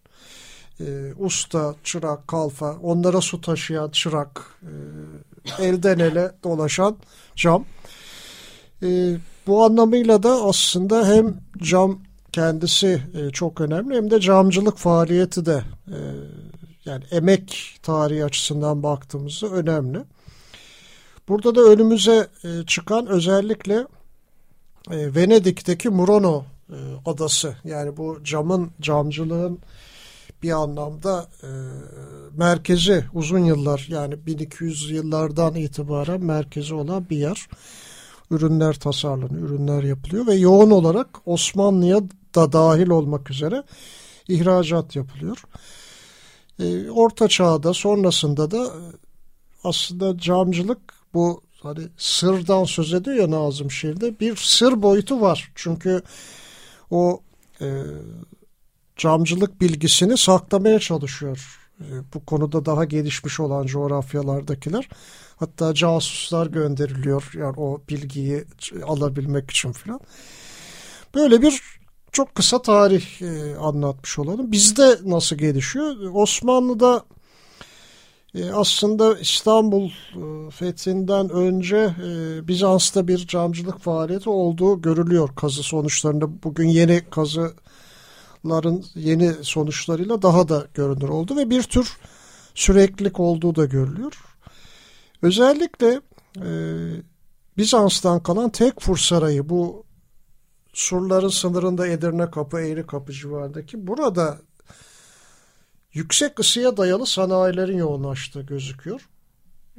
e, 0.79 1.13
usta, 1.17 1.75
çırak, 1.83 2.27
kalfa, 2.27 2.75
onlara 2.83 3.21
su 3.21 3.41
taşıyan 3.41 3.89
çırak, 3.89 4.59
e, 4.61 5.65
elden 5.65 5.99
ele 5.99 6.31
dolaşan 6.43 6.97
cam. 7.35 7.65
E, 8.83 9.17
bu 9.47 9.65
anlamıyla 9.65 10.23
da 10.23 10.29
aslında 10.29 11.07
hem 11.07 11.33
cam 11.57 11.99
kendisi 12.31 13.01
e, 13.13 13.29
çok 13.29 13.61
önemli 13.61 13.95
hem 13.95 14.11
de 14.11 14.19
camcılık 14.19 14.77
faaliyeti 14.77 15.45
de 15.45 15.63
e, 15.87 15.97
yani 16.85 17.03
emek 17.11 17.79
tarihi 17.83 18.25
açısından 18.25 18.83
baktığımızda 18.83 19.47
önemli. 19.47 19.99
Burada 21.27 21.55
da 21.55 21.61
önümüze 21.61 22.27
e, 22.43 22.65
çıkan 22.67 23.07
özellikle 23.07 23.75
e, 24.91 25.15
Venedik'teki 25.15 25.89
Murano 25.89 26.45
e, 26.69 26.77
adası 27.05 27.55
yani 27.63 27.97
bu 27.97 28.19
camın 28.23 28.71
camcılığın 28.81 29.59
bir 30.43 30.51
anlamda 30.51 31.29
e, 31.43 31.49
merkezi 32.37 33.05
uzun 33.13 33.39
yıllar 33.39 33.85
yani 33.89 34.25
1200 34.25 34.91
yıllardan 34.91 35.55
itibaren 35.55 36.23
merkezi 36.23 36.73
olan 36.73 37.09
bir 37.09 37.17
yer. 37.17 37.47
Ürünler 38.31 38.73
tasarlanıyor, 38.73 39.49
ürünler 39.49 39.83
yapılıyor 39.83 40.27
ve 40.27 40.33
yoğun 40.35 40.71
olarak 40.71 41.07
Osmanlı'ya 41.25 42.01
da 42.35 42.51
dahil 42.51 42.89
olmak 42.89 43.31
üzere 43.31 43.63
ihracat 44.27 44.95
yapılıyor. 44.95 45.43
E, 46.59 46.89
Orta 46.89 47.27
Çağ'da 47.27 47.73
sonrasında 47.73 48.51
da 48.51 48.65
e, 48.65 48.81
aslında 49.63 50.17
camcılık 50.17 50.79
bu 51.13 51.41
hani 51.61 51.87
sırdan 51.97 52.63
söz 52.63 52.93
ediyor 52.93 53.15
ya 53.15 53.31
Nazım 53.31 53.71
şiirde 53.71 54.19
bir 54.19 54.35
sır 54.35 54.81
boyutu 54.81 55.21
var. 55.21 55.51
Çünkü 55.55 56.01
o 56.91 57.21
e, 57.61 57.67
camcılık 58.97 59.61
bilgisini 59.61 60.17
saklamaya 60.17 60.79
çalışıyor 60.79 61.63
E, 61.81 61.85
bu 62.13 62.25
konuda 62.25 62.65
daha 62.65 62.85
gelişmiş 62.85 63.39
olan 63.39 63.65
coğrafyalardakiler. 63.65 64.89
Hatta 65.35 65.73
casuslar 65.73 66.47
gönderiliyor 66.47 67.31
yani 67.33 67.53
o 67.57 67.81
bilgiyi 67.89 68.45
alabilmek 68.83 69.51
için 69.51 69.71
filan. 69.71 69.99
Böyle 71.15 71.41
bir 71.41 71.61
çok 72.11 72.35
kısa 72.35 72.61
tarih 72.61 73.21
e, 73.21 73.55
anlatmış 73.55 74.19
olalım. 74.19 74.51
Bizde 74.51 74.97
nasıl 75.05 75.35
gelişiyor? 75.35 75.95
Osmanlı'da 76.13 77.03
e, 78.35 78.51
aslında 78.51 79.19
İstanbul 79.19 79.89
e, 79.89 80.51
fethinden 80.51 81.29
önce 81.29 81.95
Bizans'ta 82.47 83.07
bir 83.07 83.27
camcılık 83.27 83.79
faaliyeti 83.79 84.29
olduğu 84.29 84.81
görülüyor 84.81 85.29
kazı 85.35 85.63
sonuçlarında. 85.63 86.43
Bugün 86.43 86.67
yeni 86.67 87.01
kazıların 88.43 88.85
yeni 88.95 89.33
sonuçlarıyla 89.41 90.21
daha 90.21 90.49
da 90.49 90.67
görünür 90.73 91.09
oldu 91.09 91.35
ve 91.35 91.49
bir 91.49 91.63
tür 91.63 91.97
süreklilik 92.55 93.19
olduğu 93.19 93.55
da 93.55 93.65
görülüyor. 93.65 94.13
Özellikle 95.21 96.01
e, 96.37 96.49
Bizans'tan 97.57 98.23
kalan 98.23 98.49
Tekfur 98.49 98.97
Sarayı 98.97 99.49
bu 99.49 99.85
surların 100.73 101.29
sınırında 101.29 101.87
Edirne 101.87 102.31
Kapı, 102.31 102.59
Eğri 102.59 102.87
Kapı 102.87 103.13
civarındaki 103.13 103.87
burada 103.87 104.37
yüksek 105.93 106.39
ısıya 106.39 106.77
dayalı 106.77 107.05
sanayilerin 107.05 107.77
yoğunlaştığı 107.77 108.41
gözüküyor. 108.41 109.09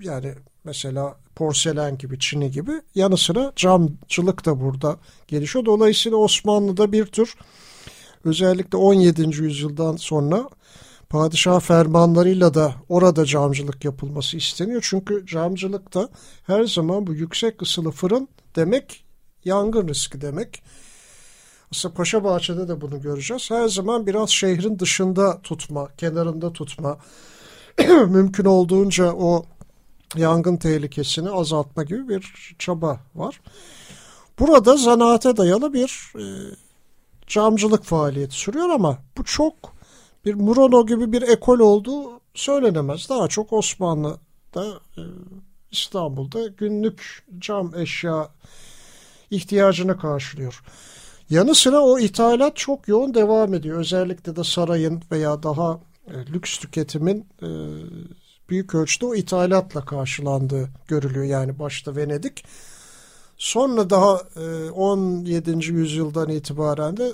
Yani 0.01 0.35
mesela 0.65 1.17
porselen 1.35 1.99
gibi, 1.99 2.19
çini 2.19 2.51
gibi 2.51 2.73
yanı 2.95 3.17
sıra 3.17 3.53
camcılık 3.57 4.45
da 4.45 4.61
burada 4.61 4.97
gelişiyor. 5.29 5.65
Dolayısıyla 5.65 6.19
Osmanlı'da 6.19 6.93
bir 6.93 7.07
tür 7.07 7.35
özellikle 8.25 8.79
17. 8.79 9.23
yüzyıldan 9.23 9.97
sonra 9.97 10.49
padişah 11.09 11.61
fermanlarıyla 11.61 12.55
da 12.55 12.75
orada 12.89 13.25
camcılık 13.25 13.85
yapılması 13.85 14.37
isteniyor. 14.37 14.87
Çünkü 14.89 15.27
camcılıkta 15.27 16.09
her 16.47 16.65
zaman 16.65 17.07
bu 17.07 17.15
yüksek 17.15 17.63
ısılı 17.63 17.91
fırın 17.91 18.29
demek 18.57 19.05
yangın 19.45 19.89
riski 19.89 20.21
demek. 20.21 20.63
Aslında 21.73 21.95
Paşa 21.95 22.25
Bahçe'de 22.25 22.69
de 22.69 22.81
bunu 22.81 23.03
göreceğiz. 23.03 23.51
Her 23.51 23.69
zaman 23.69 24.07
biraz 24.07 24.31
şehrin 24.31 24.79
dışında 24.79 25.43
tutma, 25.43 25.89
kenarında 25.97 26.53
tutma, 26.53 26.99
mümkün 27.89 28.45
olduğunca 28.45 29.13
o 29.13 29.45
yangın 30.17 30.57
tehlikesini 30.57 31.31
azaltma 31.31 31.83
gibi 31.83 32.09
bir 32.09 32.55
çaba 32.59 33.01
var. 33.15 33.41
Burada 34.39 34.77
zanaate 34.77 35.37
dayalı 35.37 35.73
bir 35.73 36.13
e, 36.19 36.25
camcılık 37.29 37.85
faaliyeti 37.85 38.35
sürüyor 38.35 38.69
ama 38.69 38.99
bu 39.19 39.25
çok 39.25 39.55
bir 40.25 40.35
Murano 40.35 40.87
gibi 40.87 41.13
bir 41.13 41.23
ekol 41.23 41.59
olduğu 41.59 42.21
söylenemez. 42.35 43.09
Daha 43.09 43.29
çok 43.29 43.53
Osmanlı'da 43.53 44.67
e, 44.97 45.03
İstanbul'da 45.71 46.47
günlük 46.47 47.25
cam 47.39 47.75
eşya 47.75 48.29
ihtiyacını 49.31 49.99
karşılıyor. 49.99 50.63
Yanı 51.31 51.55
sıra 51.55 51.81
o 51.81 51.99
ithalat 51.99 52.57
çok 52.57 52.89
yoğun 52.89 53.15
devam 53.15 53.55
ediyor. 53.55 53.79
Özellikle 53.79 54.37
de 54.37 54.45
sarayın 54.45 55.03
veya 55.11 55.43
daha 55.43 55.81
e, 56.07 56.33
lüks 56.33 56.59
tüketimin 56.59 57.27
e, 57.43 57.49
büyük 58.49 58.75
ölçüde 58.75 59.07
o 59.07 59.15
ithalatla 59.15 59.85
karşılandığı 59.85 60.69
görülüyor. 60.89 61.25
Yani 61.25 61.59
başta 61.59 61.97
Venedik. 61.97 62.45
Sonra 63.39 63.91
daha 63.91 64.23
e, 64.37 64.71
17. 64.71 65.73
yüzyıldan 65.73 66.29
itibaren 66.29 66.97
de 66.97 67.13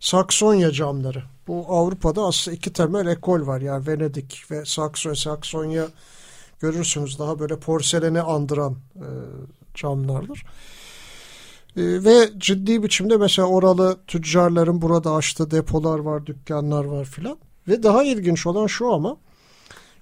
Saksonya 0.00 0.72
camları. 0.72 1.22
Bu 1.46 1.66
Avrupa'da 1.68 2.22
aslında 2.22 2.56
iki 2.56 2.72
temel 2.72 3.06
ekol 3.06 3.46
var. 3.46 3.60
Yani 3.60 3.86
Venedik 3.86 4.44
ve 4.50 4.64
Saksonya. 4.64 5.16
Saksonya 5.16 5.86
görürsünüz 6.60 7.18
daha 7.18 7.38
böyle 7.38 7.58
porseleni 7.58 8.20
andıran 8.20 8.76
e, 8.96 9.08
camlardır. 9.74 10.44
E, 11.76 11.82
ve 12.04 12.30
ciddi 12.38 12.82
biçimde 12.82 13.16
mesela 13.16 13.48
oralı 13.48 13.98
tüccarların 14.06 14.82
burada 14.82 15.14
açtığı 15.14 15.50
depolar 15.50 15.98
var, 15.98 16.26
dükkanlar 16.26 16.84
var 16.84 17.04
filan. 17.04 17.38
Ve 17.68 17.82
daha 17.82 18.04
ilginç 18.04 18.46
olan 18.46 18.66
şu 18.66 18.92
ama 18.92 19.16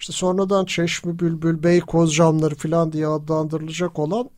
işte 0.01 0.13
sonradan 0.13 0.65
Çeşmi 0.65 1.19
Bülbül, 1.19 1.63
Beykoz 1.63 2.15
camları 2.15 2.55
filan 2.55 2.93
diye 2.93 3.07
adlandırılacak 3.07 3.99
olan 3.99 4.31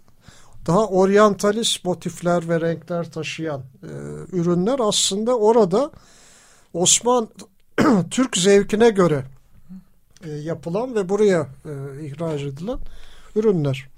daha 0.66 0.86
oryantalist 0.86 1.84
motifler 1.84 2.48
ve 2.48 2.60
renkler 2.60 3.10
taşıyan 3.10 3.62
e, 3.82 3.92
ürünler 4.32 4.78
aslında 4.82 5.38
orada 5.38 5.90
Osman 6.74 7.28
Türk 8.10 8.36
zevkine 8.36 8.90
göre 8.90 9.24
e, 10.24 10.30
yapılan 10.30 10.94
ve 10.94 11.08
buraya 11.08 11.40
e, 11.40 12.06
ihraç 12.06 12.42
edilen 12.42 12.78
ürünler. 13.36 13.88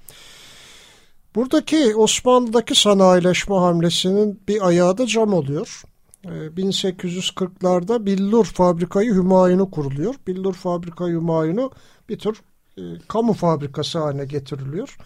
Buradaki 1.34 1.96
Osmanlı'daki 1.96 2.74
sanayileşme 2.74 3.54
hamlesinin 3.54 4.40
bir 4.48 4.66
ayağı 4.66 4.98
da 4.98 5.06
cam 5.06 5.32
oluyor. 5.32 5.82
1840'larda 6.24 8.02
e, 8.02 8.06
Billur 8.06 8.44
Fabrikayı 8.44 9.14
Hümayunu 9.14 9.70
kuruluyor. 9.70 10.14
Billur 10.26 10.54
Fabrikayı 10.54 11.14
Hümayunu 11.14 11.70
bir 12.08 12.18
tür 12.18 12.42
e, 12.78 12.82
kamu 13.08 13.32
fabrikası 13.32 13.98
haline 13.98 14.24
getiriliyor. 14.24 14.96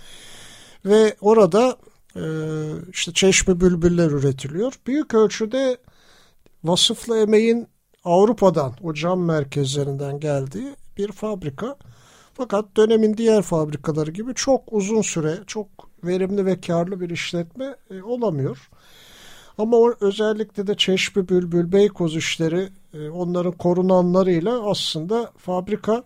Ve 0.85 1.17
orada 1.21 1.77
e, 2.17 2.23
işte 2.93 3.13
çeşme 3.13 3.61
bülbüller 3.61 4.11
üretiliyor. 4.11 4.75
Büyük 4.87 5.15
ölçüde 5.15 5.79
vasıflı 6.65 7.19
emeğin 7.19 7.69
Avrupa'dan 8.05 8.75
o 8.83 8.95
cam 8.95 9.25
merkezlerinden 9.25 10.21
geldiği 10.21 10.77
bir 10.97 11.13
fabrika. 11.13 11.77
Fakat 12.35 12.77
dönemin 12.77 13.17
diğer 13.17 13.43
fabrikaları 13.43 14.11
gibi 14.11 14.35
çok 14.35 14.63
uzun 14.73 15.03
süre, 15.03 15.39
çok 15.47 15.67
verimli 16.05 16.47
ve 16.47 16.61
karlı 16.61 17.01
bir 17.01 17.11
işletme 17.11 17.77
e, 17.91 18.03
olamıyor. 18.03 18.71
Ama 19.59 19.77
o, 19.77 19.95
özellikle 20.01 20.67
de 20.67 20.77
Çeşme 20.77 21.29
Bülbül, 21.29 21.73
Beykoz 21.73 22.17
işleri 22.17 22.69
e, 22.95 23.09
onların 23.09 23.53
korunanlarıyla 23.53 24.71
aslında 24.71 25.33
fabrika 25.39 26.03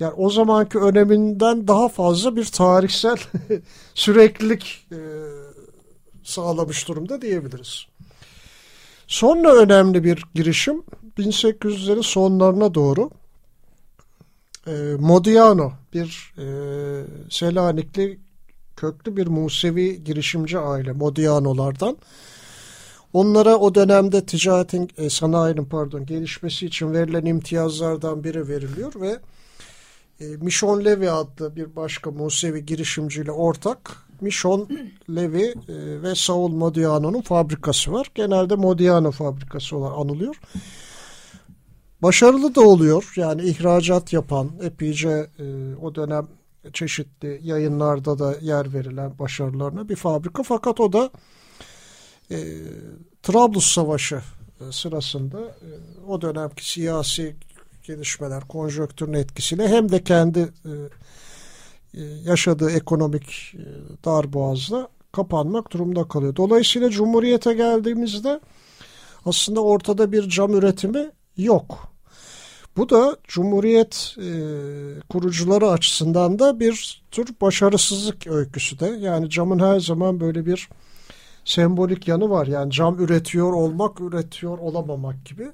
yani 0.00 0.12
o 0.12 0.30
zamanki 0.30 0.78
öneminden 0.78 1.68
daha 1.68 1.88
fazla 1.88 2.36
bir 2.36 2.44
tarihsel 2.44 3.16
süreklilik 3.94 4.86
e, 4.92 4.98
sağlamış 6.24 6.88
durumda 6.88 7.22
diyebiliriz. 7.22 7.86
Sonra 9.06 9.54
önemli 9.54 10.04
bir 10.04 10.24
girişim 10.34 10.82
1800'lerin 11.18 12.02
sonlarına 12.02 12.74
doğru 12.74 13.10
e, 14.66 14.72
Modiano 14.98 15.72
bir 15.92 16.34
e, 16.38 16.46
Selanikli 17.30 18.18
köklü 18.76 19.16
bir 19.16 19.26
Musevi 19.26 20.04
girişimci 20.04 20.58
aile 20.58 20.92
Modianolardan. 20.92 21.96
Onlara 23.12 23.56
o 23.56 23.74
dönemde 23.74 24.26
ticaretin 24.26 24.90
e, 24.98 25.10
sanayinin 25.10 25.64
pardon 25.64 26.06
gelişmesi 26.06 26.66
için 26.66 26.92
verilen 26.92 27.24
imtiyazlardan 27.24 28.24
biri 28.24 28.48
veriliyor 28.48 29.00
ve 29.00 29.18
e, 30.20 30.24
Mission 30.24 30.84
Levi 30.84 31.10
adlı 31.10 31.56
bir 31.56 31.76
başka 31.76 32.10
Musevi 32.10 32.66
girişimciyle 32.66 33.32
ortak 33.32 34.06
Mission 34.20 34.68
Levi 35.10 35.44
e, 35.44 35.52
ve 36.02 36.14
Saul 36.14 36.48
Modiano'nun 36.48 37.20
fabrikası 37.20 37.92
var. 37.92 38.10
Genelde 38.14 38.54
Modiano 38.54 39.10
fabrikası 39.10 39.76
olarak 39.76 39.98
anılıyor. 39.98 40.40
Başarılı 42.02 42.54
da 42.54 42.60
oluyor. 42.60 43.12
Yani 43.16 43.42
ihracat 43.42 44.12
yapan 44.12 44.50
epeyce 44.62 45.26
e, 45.38 45.74
o 45.82 45.94
dönem 45.94 46.28
çeşitli 46.72 47.40
yayınlarda 47.42 48.18
da 48.18 48.36
yer 48.40 48.72
verilen 48.72 49.18
başarılarına 49.18 49.88
bir 49.88 49.96
fabrika. 49.96 50.42
Fakat 50.42 50.80
o 50.80 50.92
da 50.92 51.10
e, 52.30 52.36
Trablus 53.22 53.66
Savaşı 53.66 54.22
e, 54.60 54.72
sırasında 54.72 55.40
e, 55.40 55.68
o 56.08 56.20
dönemki 56.20 56.70
siyasi 56.70 57.36
gelişmeler, 57.86 58.42
konjonktürün 58.48 59.12
etkisiyle 59.12 59.68
hem 59.68 59.92
de 59.92 60.04
kendi 60.04 60.38
e, 60.38 60.72
e, 61.94 62.02
yaşadığı 62.24 62.70
ekonomik 62.70 63.54
e, 63.54 63.64
darboğazla 64.04 64.88
kapanmak 65.12 65.72
durumunda 65.72 66.08
kalıyor. 66.08 66.36
Dolayısıyla 66.36 66.90
Cumhuriyet'e 66.90 67.54
geldiğimizde 67.54 68.40
aslında 69.24 69.60
ortada 69.60 70.12
bir 70.12 70.28
cam 70.28 70.54
üretimi 70.54 71.10
yok. 71.36 71.96
Bu 72.76 72.88
da 72.88 73.16
Cumhuriyet 73.24 74.14
e, 74.18 74.30
kurucuları 75.08 75.68
açısından 75.68 76.38
da 76.38 76.60
bir 76.60 77.02
tür 77.10 77.28
başarısızlık 77.40 78.26
öyküsü 78.26 78.78
de. 78.80 78.86
Yani 78.86 79.30
camın 79.30 79.58
her 79.58 79.80
zaman 79.80 80.20
böyle 80.20 80.46
bir 80.46 80.68
sembolik 81.44 82.08
yanı 82.08 82.30
var. 82.30 82.46
Yani 82.46 82.72
cam 82.72 82.98
üretiyor 82.98 83.52
olmak, 83.52 84.00
üretiyor 84.00 84.58
olamamak 84.58 85.24
gibi. 85.24 85.48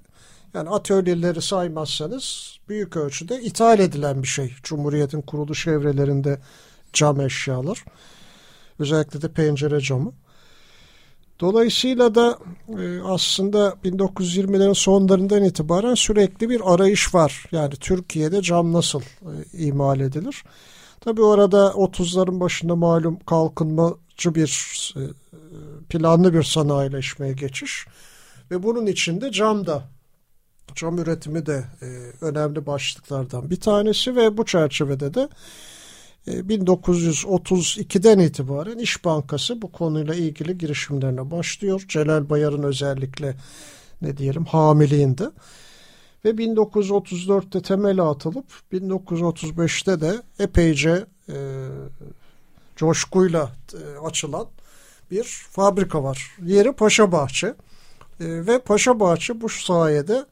Yani 0.55 0.71
atölyeleri 0.71 1.43
saymazsanız 1.43 2.57
büyük 2.69 2.97
ölçüde 2.97 3.43
ithal 3.43 3.79
edilen 3.79 4.23
bir 4.23 4.29
şey. 4.29 4.55
Cumhuriyet'in 4.63 5.23
kuruluş 5.23 5.67
evrelerinde 5.67 6.41
cam 6.93 7.21
eşyalar. 7.21 7.85
Özellikle 8.79 9.23
de 9.23 9.33
pencere 9.33 9.81
camı. 9.81 10.13
Dolayısıyla 11.41 12.15
da 12.15 12.39
e, 12.69 13.01
aslında 13.01 13.69
1920'lerin 13.85 14.75
sonlarından 14.75 15.45
itibaren 15.45 15.95
sürekli 15.95 16.51
bir 16.51 16.75
arayış 16.75 17.15
var. 17.15 17.45
Yani 17.53 17.75
Türkiye'de 17.75 18.43
cam 18.43 18.73
nasıl 18.73 19.01
e, 19.01 19.59
imal 19.59 20.01
edilir? 20.01 20.45
Tabii 21.01 21.23
orada 21.23 21.67
30'ların 21.67 22.41
başında 22.41 22.77
malum 22.77 23.19
kalkınmacı 23.19 24.35
bir 24.35 24.95
e, 24.97 25.03
planlı 25.89 26.35
bir 26.35 26.43
sanayileşmeye 26.43 27.33
geçiş 27.33 27.87
ve 28.51 28.63
bunun 28.63 28.87
içinde 28.87 29.33
cam 29.33 29.67
da 29.67 29.83
cam 30.75 30.99
üretimi 30.99 31.47
de 31.47 31.64
e, 31.83 31.87
önemli 32.21 32.66
başlıklardan 32.66 33.50
bir 33.50 33.61
tanesi 33.61 34.16
ve 34.16 34.37
bu 34.37 34.45
çerçevede 34.45 35.14
de 35.14 35.28
1932'den 36.26 38.19
e, 38.19 38.25
itibaren 38.25 38.78
İş 38.78 39.04
Bankası 39.04 39.62
bu 39.62 39.73
konuyla 39.73 40.14
ilgili 40.14 40.59
girişimlerine 40.59 41.31
başlıyor. 41.31 41.85
Celal 41.88 42.31
Bayar'ın 42.31 42.62
özellikle 42.62 43.37
ne 44.02 44.16
diyelim 44.16 44.45
hamiliğinde. 44.45 45.31
Ve 46.25 46.31
1934'te 46.31 47.62
temeli 47.62 48.02
atılıp 48.02 48.47
1935'te 48.73 50.00
de 50.00 50.23
epeyce 50.38 51.07
e, 51.28 51.37
coşkuyla 52.76 53.52
e, 53.75 54.07
açılan 54.07 54.47
bir 55.11 55.25
fabrika 55.50 56.02
var. 56.02 56.37
Yeri 56.45 56.73
Paşa 56.73 57.12
Bahçe. 57.12 57.47
E, 57.47 57.54
ve 58.21 58.59
Paşa 58.59 59.00
Bahçe 59.00 59.40
bu 59.40 59.49
sayede 59.49 60.26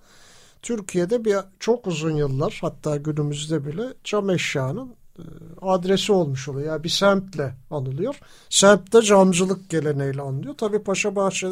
Türkiye'de 0.63 1.25
bir 1.25 1.37
çok 1.61 1.87
uzun 1.87 2.17
yıllar 2.17 2.59
hatta 2.61 2.97
günümüzde 2.97 3.67
bile 3.67 3.83
cam 4.05 4.31
eşyanın 4.31 4.95
e, 5.19 5.23
adresi 5.63 6.13
olmuş 6.13 6.49
oluyor. 6.49 6.67
Yani 6.67 6.85
bir 6.85 6.89
semtle 6.89 7.55
anılıyor. 7.71 8.21
Semtte 8.51 9.03
camcılık 9.03 9.71
geleneğiyle 9.71 10.23
anılıyor. 10.23 10.55
Tabii 10.55 10.83
Paşabahçe 10.83 11.49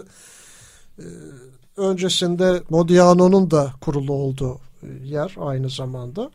e, 0.99 1.07
öncesinde 1.77 2.63
Modiano'nun 2.71 3.51
da 3.51 3.73
kurulu 3.81 4.13
olduğu 4.13 4.59
e, 4.83 4.87
yer 5.05 5.35
aynı 5.41 5.71
zamanda. 5.71 6.31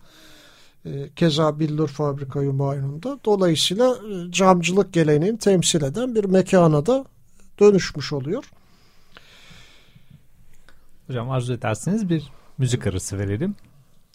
Keza 1.15 1.59
Billur 1.59 1.87
Fabrika 1.87 2.41
Yumayun'da. 2.41 3.19
Dolayısıyla 3.25 3.95
camcılık 4.29 4.93
geleneğini 4.93 5.37
temsil 5.37 5.81
eden 5.81 6.15
bir 6.15 6.25
mekana 6.25 6.85
da 6.85 7.05
dönüşmüş 7.59 8.13
oluyor. 8.13 8.43
Hocam 11.07 11.31
arzu 11.31 11.53
ederseniz 11.53 12.09
bir 12.09 12.31
müzik 12.57 12.87
arası 12.87 13.19
verelim. 13.19 13.55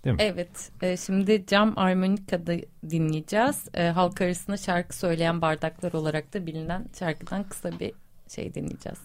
Değil 0.04 0.16
mi? 0.16 0.22
Evet. 0.22 0.70
E, 0.82 0.96
şimdi 0.96 1.44
cam 1.46 1.78
armonikada 1.78 2.54
dinleyeceğiz. 2.90 3.68
E, 3.74 3.88
halk 3.88 4.20
arasında 4.20 4.56
şarkı 4.56 4.96
söyleyen 4.96 5.40
bardaklar 5.40 5.92
olarak 5.92 6.34
da 6.34 6.46
bilinen 6.46 6.86
şarkıdan 6.98 7.44
kısa 7.44 7.80
bir 7.80 7.92
şey 8.28 8.54
dinleyeceğiz. 8.54 8.98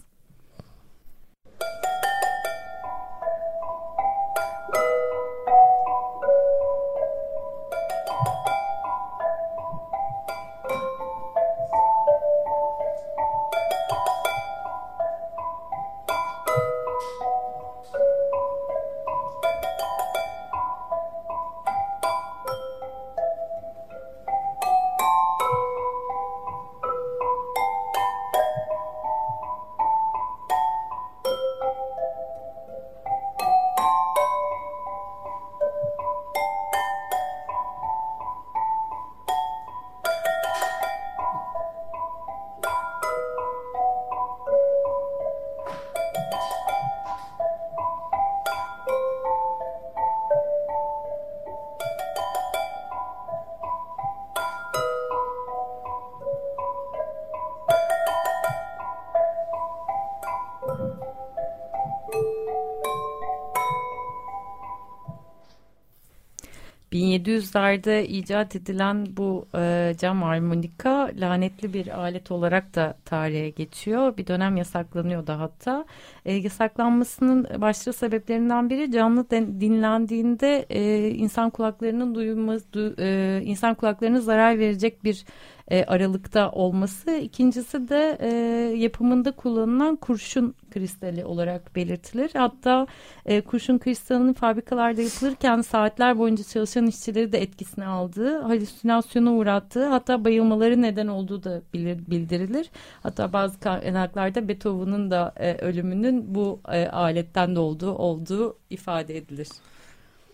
1700'lerde 67.34 68.04
icat 68.06 68.56
edilen 68.56 69.18
bu 69.18 69.48
e, 69.56 69.96
cam 70.00 70.24
armonika 70.24 71.12
lanetli 71.16 71.74
bir 71.74 72.00
alet 72.00 72.32
olarak 72.32 72.76
da 72.76 72.98
tarihe 73.06 73.50
geçiyor. 73.50 74.18
Bir 74.18 74.28
dönem 74.28 74.58
yasaklanıyordu 74.58 75.32
hatta. 75.32 75.86
E, 76.26 76.34
yasaklanmasının 76.34 77.48
başlıca 77.62 77.94
sebeplerinden 77.94 78.70
biri 78.70 78.92
canlı 78.92 79.30
dinlendiğinde 79.30 80.66
e, 80.70 81.10
insan 81.10 81.50
kulaklarının 81.50 82.16
duyulması, 82.16 82.74
du, 82.74 82.96
e, 83.00 83.42
insan 83.46 83.76
kulaklarına 83.76 84.22
zarar 84.22 84.60
verecek 84.60 85.04
bir 85.04 85.26
e, 85.68 85.84
aralıkta 85.86 86.52
olması. 86.52 87.12
İkincisi 87.12 87.90
de 87.90 88.18
e, 88.22 88.30
yapımında 88.78 89.32
kullanılan 89.32 89.96
kurşun 89.96 90.56
kristali 90.72 91.26
olarak 91.26 91.76
belirtilir. 91.76 92.32
Hatta 92.34 92.88
e, 93.26 93.42
kurşun 93.42 93.78
kristalinin 93.78 94.34
fabrikalarda 94.34 95.02
yapılırken 95.02 95.62
saatler 95.62 96.18
boyunca 96.18 96.44
çalışan 96.44 96.88
işçileri 96.88 97.32
de 97.32 97.42
etkisine 97.42 97.86
aldığı, 97.86 98.42
halüsinasyona 98.42 99.34
uğrattığı 99.34 99.86
hatta 99.86 100.26
bayılmaları 100.26 100.82
neden 100.82 101.08
olduğu 101.08 101.44
da 101.44 101.62
bildirilir. 101.74 102.70
Hatta 103.04 103.34
bazı 103.34 103.60
kaynaklarda 103.60 104.48
Beethoven'ın 104.48 105.12
da 105.12 105.34
e, 105.38 105.56
ölümünün 105.56 106.13
bu 106.22 106.60
e, 106.72 106.88
aletten 106.88 107.56
de 107.56 107.60
olduğu, 107.60 107.92
olduğu 107.92 108.58
ifade 108.70 109.18
edilir. 109.18 109.48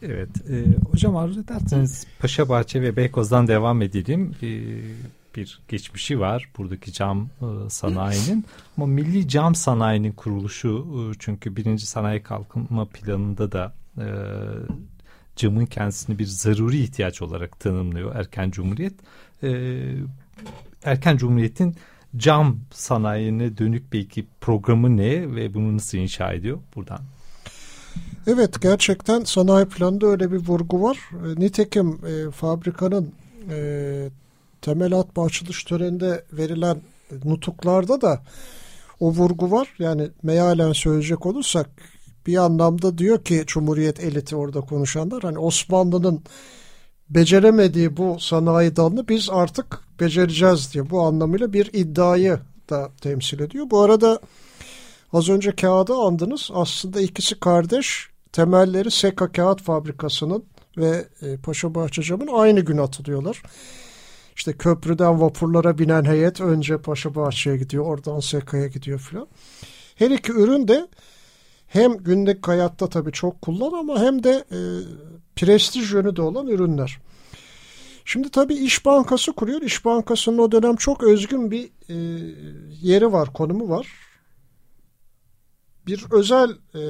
Evet, 0.02 0.30
e, 0.50 0.66
hocam 0.92 1.18
arzu 1.18 1.42
ederseniz 1.42 2.08
Paşa 2.20 2.50
Bahçe 2.50 2.82
ve 2.82 2.96
Beykoz'dan 2.96 3.48
devam 3.48 3.82
edelim. 3.82 4.36
E, 4.42 4.50
bir 5.36 5.62
geçmişi 5.68 6.20
var 6.20 6.50
buradaki 6.58 6.94
cam 6.94 7.30
e, 7.42 7.70
sanayinin. 7.70 8.46
Ama 8.78 8.86
milli 8.86 9.28
cam 9.28 9.56
sanayinin 9.56 10.12
kuruluşu 10.12 10.88
e, 10.96 11.18
çünkü 11.20 11.56
birinci 11.56 11.86
sanayi 11.86 12.24
kalkınma 12.24 12.86
planında 12.86 13.52
da 13.52 13.74
e, 13.98 14.06
camın 15.36 15.66
kendisini 15.66 16.20
bir 16.20 16.26
zaruri 16.26 16.78
ihtiyaç 16.80 17.22
olarak 17.22 17.60
tanımlıyor 17.60 18.16
erken 18.16 18.52
cumhuriyet. 18.52 18.94
E, 19.44 19.52
erken 20.84 21.18
cumhuriyetin 21.18 21.76
cam 22.18 22.60
sanayine 22.72 23.58
dönük 23.58 23.94
belki 23.94 24.28
programı 24.42 24.98
ne 24.98 25.36
ve 25.36 25.54
bunu 25.54 25.76
nasıl 25.76 25.98
inşa 25.98 26.34
ediyor 26.34 26.60
buradan? 26.76 27.00
Evet 28.28 28.62
gerçekten 28.62 29.24
sanayi 29.24 29.66
planında 29.66 30.08
öyle 30.08 30.32
bir 30.32 30.38
vurgu 30.38 30.82
var. 30.82 30.98
E, 31.14 31.40
nitekim 31.42 32.00
e, 32.06 32.32
fabrikanın 32.32 33.14
e, 33.50 34.10
temel 34.62 34.94
atma 34.94 35.26
açılış 35.26 35.64
töreninde 35.64 36.24
verilen 36.34 36.78
nutuklarda 37.26 38.02
da 38.02 38.22
o 39.00 39.12
vurgu 39.12 39.52
var. 39.52 39.74
Yani 39.80 40.10
mealen 40.24 40.72
söyleyecek 40.72 41.26
olursak 41.26 41.70
bir 42.28 42.38
anlamda 42.38 42.98
diyor 42.98 43.24
ki 43.24 43.44
Cumhuriyet 43.48 44.00
eliti 44.00 44.36
orada 44.36 44.62
konuşanlar 44.62 45.22
hani 45.22 45.38
Osmanlı'nın 45.38 46.24
beceremediği 47.10 47.98
bu 47.98 48.18
sanayi 48.20 48.76
dalını 48.76 49.08
biz 49.08 49.30
artık 49.32 49.80
becereceğiz 50.00 50.74
diye 50.74 50.90
bu 50.90 51.02
anlamıyla 51.02 51.54
bir 51.54 51.70
iddiayı 51.74 52.40
da 52.70 52.90
temsil 53.02 53.40
ediyor. 53.40 53.70
Bu 53.70 53.82
arada 53.82 54.20
az 55.14 55.30
önce 55.30 55.56
kağıdı 55.56 55.94
andınız. 55.94 56.50
Aslında 56.54 57.02
ikisi 57.02 57.40
kardeş 57.40 58.10
temelleri 58.32 58.92
Seka 58.92 59.32
Kağıt 59.32 59.62
Fabrikası'nın 59.62 60.44
ve 60.78 61.08
e, 61.22 61.38
Paşa 61.38 61.76
Bahçecam'ın 61.76 62.30
aynı 62.34 62.60
gün 62.60 62.78
atılıyorlar. 62.78 63.44
İşte 64.36 64.54
köprüden 64.54 65.22
vapurlara 65.22 65.78
binen 65.78 66.06
heyet 66.06 66.42
önce 66.42 66.78
Paşabahçe'ye 66.78 67.58
gidiyor, 67.58 67.86
oradan 67.86 68.20
Seka'ya 68.20 68.68
gidiyor 68.68 69.00
filan. 69.00 69.28
Her 69.96 70.12
iki 70.12 70.32
ürün 70.32 70.68
de 70.68 70.88
hem 71.70 71.98
günlük 71.98 72.48
hayatta 72.48 72.90
tabii 72.90 73.12
çok 73.12 73.42
kullan 73.42 73.80
ama 73.80 74.00
hem 74.00 74.24
de 74.24 74.46
e, 74.52 74.60
prestij 75.36 75.94
yönü 75.94 76.16
de 76.16 76.22
olan 76.22 76.48
ürünler. 76.48 77.00
Şimdi 78.06 78.30
tabii 78.30 78.56
İş 78.56 78.86
Bankası 78.86 79.34
kuruyor. 79.34 79.62
İş 79.62 79.86
Bankası'nın 79.86 80.38
o 80.38 80.52
dönem 80.52 80.76
çok 80.76 81.04
özgün 81.04 81.52
bir 81.52 81.70
e, 81.90 81.96
yeri 82.82 83.12
var, 83.12 83.34
konumu 83.34 83.70
var. 83.70 83.88
Bir 85.88 86.06
özel 86.12 86.50
e, 86.76 86.82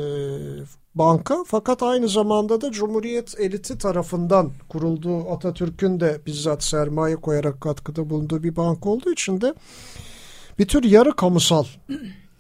banka 0.95 1.43
fakat 1.47 1.83
aynı 1.83 2.09
zamanda 2.09 2.61
da 2.61 2.71
Cumhuriyet 2.71 3.39
eliti 3.39 3.77
tarafından 3.77 4.51
kurulduğu 4.69 5.29
Atatürk'ün 5.31 5.99
de 5.99 6.21
bizzat 6.25 6.63
sermaye 6.63 7.15
koyarak 7.15 7.61
katkıda 7.61 8.09
bulunduğu 8.09 8.43
bir 8.43 8.55
banka 8.55 8.89
olduğu 8.89 9.11
için 9.11 9.41
de 9.41 9.53
bir 10.59 10.67
tür 10.67 10.83
yarı 10.83 11.15
kamusal 11.15 11.65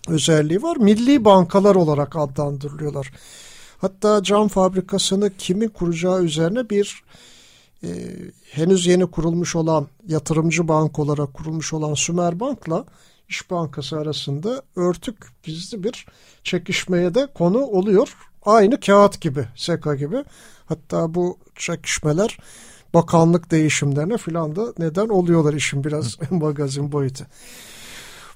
özelliği 0.09 0.61
var. 0.61 0.77
Milli 0.77 1.25
bankalar 1.25 1.75
olarak 1.75 2.15
adlandırılıyorlar. 2.15 3.11
Hatta 3.77 4.23
cam 4.23 4.47
fabrikasını 4.47 5.37
kimin 5.37 5.67
kuracağı 5.67 6.23
üzerine 6.23 6.69
bir 6.69 7.03
e, 7.83 7.89
henüz 8.51 8.87
yeni 8.87 9.05
kurulmuş 9.05 9.55
olan 9.55 9.87
yatırımcı 10.07 10.67
bank 10.67 10.99
olarak 10.99 11.33
kurulmuş 11.33 11.73
olan 11.73 11.93
Sümer 11.93 12.39
Bank'la 12.39 12.85
İş 13.29 13.51
Bankası 13.51 13.97
arasında 13.97 14.61
örtük 14.75 15.15
gizli 15.43 15.83
bir 15.83 16.05
çekişmeye 16.43 17.15
de 17.15 17.27
konu 17.33 17.57
oluyor. 17.57 18.15
Aynı 18.45 18.79
kağıt 18.79 19.21
gibi, 19.21 19.45
seka 19.55 19.95
gibi. 19.95 20.23
Hatta 20.65 21.13
bu 21.15 21.37
çekişmeler 21.55 22.37
bakanlık 22.93 23.51
değişimlerine 23.51 24.17
filan 24.17 24.55
da 24.55 24.73
neden 24.77 25.07
oluyorlar 25.07 25.53
işin 25.53 25.83
biraz 25.83 26.17
magazin 26.31 26.91
boyutu. 26.91 27.25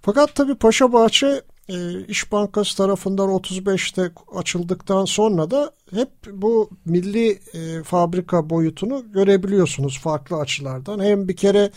Fakat 0.02 0.36
tabii 0.36 0.56
Paşabahçe 0.56 1.42
e, 1.70 2.06
İş 2.08 2.32
Bankası 2.32 2.78
tarafından 2.78 3.30
35'te 3.30 4.12
açıldıktan 4.36 5.06
sonra 5.06 5.52
da 5.52 5.72
hep 5.92 6.10
bu 6.32 6.70
milli 6.86 7.40
e, 7.54 7.84
fabrika 7.84 8.50
boyutunu 8.50 9.12
görebiliyorsunuz 9.12 10.00
farklı 10.00 10.38
açılardan. 10.38 11.00
Hem 11.00 11.28
bir 11.28 11.36
kere 11.36 11.72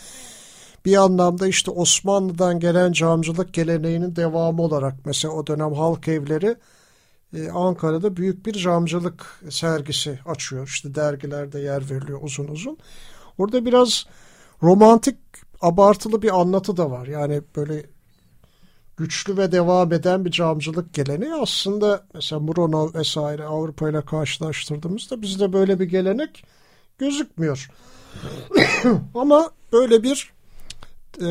bir 0.85 0.97
anlamda 0.97 1.47
işte 1.47 1.71
Osmanlı'dan 1.71 2.59
gelen 2.59 2.91
camcılık 2.91 3.53
geleneğinin 3.53 4.15
devamı 4.15 4.61
olarak 4.61 4.95
mesela 5.05 5.33
o 5.33 5.47
dönem 5.47 5.73
halk 5.73 6.07
evleri 6.07 6.55
e, 7.35 7.49
Ankara'da 7.49 8.17
büyük 8.17 8.45
bir 8.45 8.53
camcılık 8.53 9.41
sergisi 9.49 10.19
açıyor. 10.25 10.67
İşte 10.67 10.95
dergilerde 10.95 11.59
yer 11.59 11.89
veriliyor 11.89 12.19
uzun 12.23 12.47
uzun. 12.47 12.77
Orada 13.37 13.65
biraz 13.65 14.05
romantik 14.63 15.17
abartılı 15.61 16.21
bir 16.21 16.39
anlatı 16.39 16.77
da 16.77 16.91
var. 16.91 17.07
Yani 17.07 17.41
böyle 17.55 17.83
güçlü 18.97 19.37
ve 19.37 19.51
devam 19.51 19.93
eden 19.93 20.25
bir 20.25 20.31
camcılık 20.31 20.93
geleneği 20.93 21.33
aslında 21.33 22.03
mesela 22.13 22.39
Murano 22.39 22.93
vesaire 22.93 23.43
Avrupa 23.43 23.89
ile 23.89 24.01
karşılaştırdığımızda 24.01 25.21
bizde 25.21 25.53
böyle 25.53 25.79
bir 25.79 25.85
gelenek 25.85 26.43
gözükmüyor. 26.97 27.69
Ama 29.15 29.51
böyle 29.73 30.03
bir 30.03 30.33
e, 31.21 31.27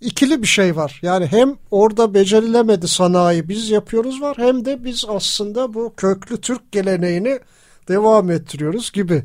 ikili 0.00 0.42
bir 0.42 0.46
şey 0.46 0.76
var. 0.76 0.98
Yani 1.02 1.26
hem 1.26 1.56
orada 1.70 2.14
becerilemedi 2.14 2.88
sanayi 2.88 3.48
biz 3.48 3.70
yapıyoruz 3.70 4.20
var 4.20 4.38
hem 4.38 4.64
de 4.64 4.84
biz 4.84 5.04
aslında 5.08 5.74
bu 5.74 5.92
köklü 5.96 6.40
Türk 6.40 6.72
geleneğini 6.72 7.40
devam 7.88 8.30
ettiriyoruz 8.30 8.92
gibi. 8.92 9.22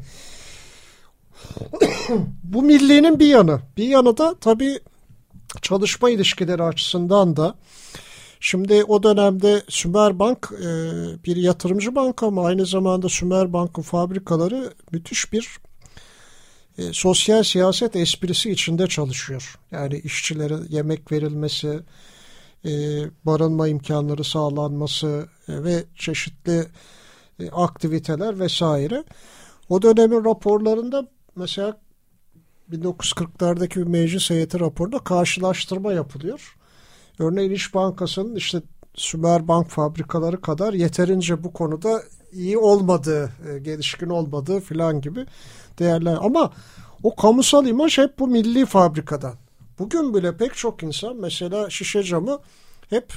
bu 2.44 2.62
milliğinin 2.62 3.20
bir 3.20 3.28
yanı. 3.28 3.60
Bir 3.78 3.88
yanı 3.88 4.18
da 4.18 4.36
tabii 4.42 4.80
çalışma 5.62 6.10
ilişkileri 6.10 6.64
açısından 6.64 7.36
da 7.36 7.56
şimdi 8.40 8.84
o 8.84 9.04
dönemde 9.04 9.64
Sümer 9.70 10.20
Bank 10.20 10.52
e, 10.62 10.68
bir 11.26 11.36
yatırımcı 11.36 11.96
banka 11.96 12.28
ama 12.28 12.46
aynı 12.46 12.66
zamanda 12.66 13.10
Sümer 13.10 13.54
Bank'ın 13.54 13.82
fabrikaları 13.82 14.74
müthiş 14.92 15.34
bir 15.34 15.60
e, 16.78 16.94
sosyal 16.94 17.44
siyaset 17.44 17.96
esprisi 17.96 18.52
içinde 18.52 18.88
çalışıyor. 18.88 19.60
Yani 19.72 20.00
işçilere 20.00 20.58
yemek 20.70 21.12
verilmesi, 21.12 21.80
e, 22.66 22.72
barınma 23.26 23.68
imkanları 23.68 24.24
sağlanması 24.24 25.28
e, 25.48 25.64
ve 25.64 25.84
çeşitli 25.96 26.68
e, 27.40 27.50
aktiviteler 27.50 28.40
vesaire. 28.40 29.04
O 29.70 29.82
dönemin 29.82 30.26
raporlarında 30.26 31.08
mesela 31.36 31.80
1940'lardaki 32.72 33.76
bir 33.76 33.88
meclis 33.88 34.30
heyeti 34.30 34.60
raporunda 34.60 35.00
karşılaştırma 35.00 35.94
yapılıyor. 35.94 36.56
Örneğin 37.20 37.52
İş 37.52 37.74
Bankası'nın 37.74 38.36
işte 38.36 38.62
Sümer 38.96 39.48
Bank 39.48 39.70
fabrikaları 39.70 40.42
kadar 40.42 40.74
yeterince 40.74 41.44
bu 41.44 41.54
konuda 41.54 42.04
iyi 42.32 42.58
olmadığı, 42.58 43.32
e, 43.50 43.60
gelişkin 43.60 44.10
olmadığı 44.10 44.60
filan 44.60 45.02
gibi 45.02 45.26
değerler. 45.80 46.18
Ama 46.22 46.52
o 47.04 47.16
kamusal 47.16 47.68
imaj 47.68 47.98
hep 47.98 48.20
bu 48.20 48.28
milli 48.28 48.66
fabrikadan. 48.66 49.34
Bugün 49.80 50.14
bile 50.14 50.38
pek 50.38 50.56
çok 50.56 50.84
insan 50.84 51.16
mesela 51.16 51.70
şişe 51.70 52.04
camı 52.04 52.40
hep 52.90 53.14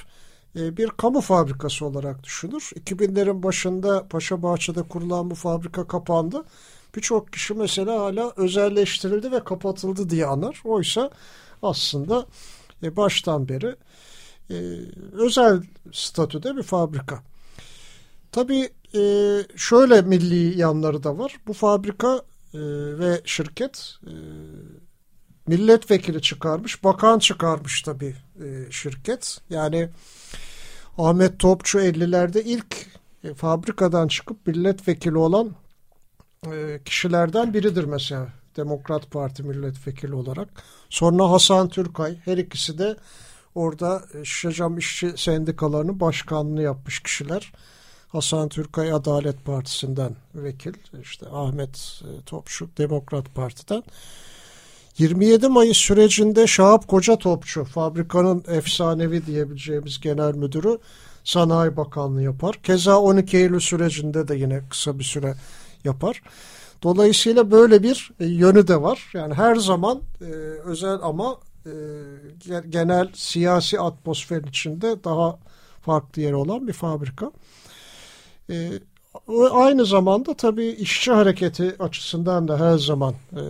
e, 0.57 0.77
bir 0.77 0.89
kamu 0.89 1.21
fabrikası 1.21 1.87
olarak 1.87 2.25
düşünür. 2.25 2.71
2000'lerin 2.75 3.43
başında 3.43 4.09
Paşabahçe'de 4.09 4.83
kurulan 4.83 5.31
bu 5.31 5.35
fabrika 5.35 5.87
kapandı. 5.87 6.45
Birçok 6.95 7.33
kişi 7.33 7.55
mesela 7.55 8.01
hala 8.01 8.33
özelleştirildi 8.37 9.33
ve 9.33 9.45
kapatıldı 9.45 10.11
diye 10.11 10.27
anar. 10.27 10.61
Oysa 10.65 11.11
aslında 11.63 12.27
e, 12.83 12.97
baştan 12.97 13.49
beri 13.49 13.77
e, 14.51 14.57
özel 15.13 15.63
statüde 15.93 16.57
bir 16.57 16.63
fabrika. 16.63 17.23
Tabii 18.33 18.69
e, 18.95 19.01
şöyle 19.57 20.03
milli 20.03 20.59
yanları 20.59 21.03
da 21.03 21.19
var. 21.19 21.37
Bu 21.47 21.53
fabrika 21.53 22.23
e, 22.55 22.59
ve 22.99 23.21
şirket 23.25 23.95
e, 24.07 24.13
milletvekili 25.47 26.23
çıkarmış, 26.23 26.85
bakan 26.85 27.19
çıkarmış 27.19 27.83
tabii 27.83 28.17
e, 28.45 28.71
şirket. 28.71 29.41
Yani 29.51 29.89
Ahmet 30.99 31.39
Topçu 31.39 31.81
50'lerde 31.81 32.43
ilk 32.43 32.87
e, 33.25 33.35
fabrikadan 33.35 34.09
çıkıp 34.09 34.47
milletvekili 34.47 35.19
olan 35.19 35.55
kişilerden 36.85 37.55
biridir 37.55 37.85
mesela. 37.85 38.29
Demokrat 38.57 39.11
Parti 39.11 39.43
milletvekili 39.43 40.15
olarak. 40.15 40.49
Sonra 40.91 41.31
Hasan 41.31 41.69
Türkay 41.69 42.17
her 42.25 42.39
ikisi 42.39 42.79
de 42.79 42.97
orada 43.55 44.03
e, 44.15 44.25
Şişecam 44.25 44.79
İşçi 44.79 45.13
Sendikalarının 45.17 46.01
başkanlığını 46.01 46.63
yapmış 46.63 47.01
kişiler. 47.01 47.53
Hasan 48.09 48.49
Türkay 48.49 48.93
Adalet 48.93 49.45
Partisi'nden 49.45 50.17
vekil. 50.35 50.73
işte 51.03 51.27
Ahmet 51.33 52.03
e, 52.03 52.23
Topçu 52.27 52.69
Demokrat 52.79 53.35
Parti'den. 53.35 53.83
27 54.99 55.49
Mayıs 55.49 55.77
sürecinde 55.77 56.47
Şahap 56.47 56.89
Koca 56.89 57.17
Topçu 57.17 57.65
fabrikanın 57.65 58.45
efsanevi 58.49 59.27
diyebileceğimiz 59.27 60.01
genel 60.01 60.35
müdürü 60.35 60.79
Sanayi 61.25 61.77
Bakanlığı 61.77 62.23
yapar. 62.23 62.59
Keza 62.63 63.01
12 63.01 63.37
Eylül 63.37 63.61
sürecinde 63.61 64.29
de 64.29 64.37
yine 64.37 64.61
kısa 64.71 64.99
bir 64.99 65.05
süre 65.05 65.35
yapar. 65.85 66.23
Dolayısıyla 66.83 67.51
böyle 67.51 67.83
bir 67.83 68.11
e, 68.21 68.27
yönü 68.27 68.69
de 68.69 68.83
var. 68.83 69.11
Yani 69.15 69.35
her 69.35 69.57
zaman 69.57 70.01
e, 70.21 70.25
özel 70.65 70.99
ama 71.03 71.39
e, 71.67 71.73
genel 72.69 73.09
siyasi 73.15 73.81
atmosfer 73.81 74.43
içinde 74.43 75.05
daha 75.05 75.39
farklı 75.81 76.23
yeri 76.23 76.35
olan 76.35 76.69
bir 76.69 76.73
fabrika. 76.73 77.33
E, 78.51 78.71
aynı 79.53 79.87
zamanda 79.87 80.35
tabii 80.35 80.67
işçi 80.67 81.13
hareketi 81.13 81.77
açısından 81.79 82.49
da 82.49 82.61
her 82.61 82.79
zaman 82.79 83.15
e, 83.33 83.43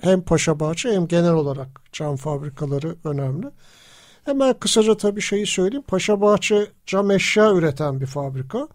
hem 0.00 0.22
Paşabahçe 0.22 0.92
hem 0.92 1.08
genel 1.08 1.32
olarak 1.32 1.68
cam 1.92 2.16
fabrikaları 2.16 2.96
önemli. 3.04 3.46
Hemen 4.24 4.54
kısaca 4.54 4.96
tabii 4.96 5.20
şeyi 5.20 5.46
söyleyeyim. 5.46 5.84
Paşabahçe 5.88 6.66
cam 6.86 7.10
eşya 7.10 7.52
üreten 7.52 8.00
bir 8.00 8.06
fabrika. 8.06 8.68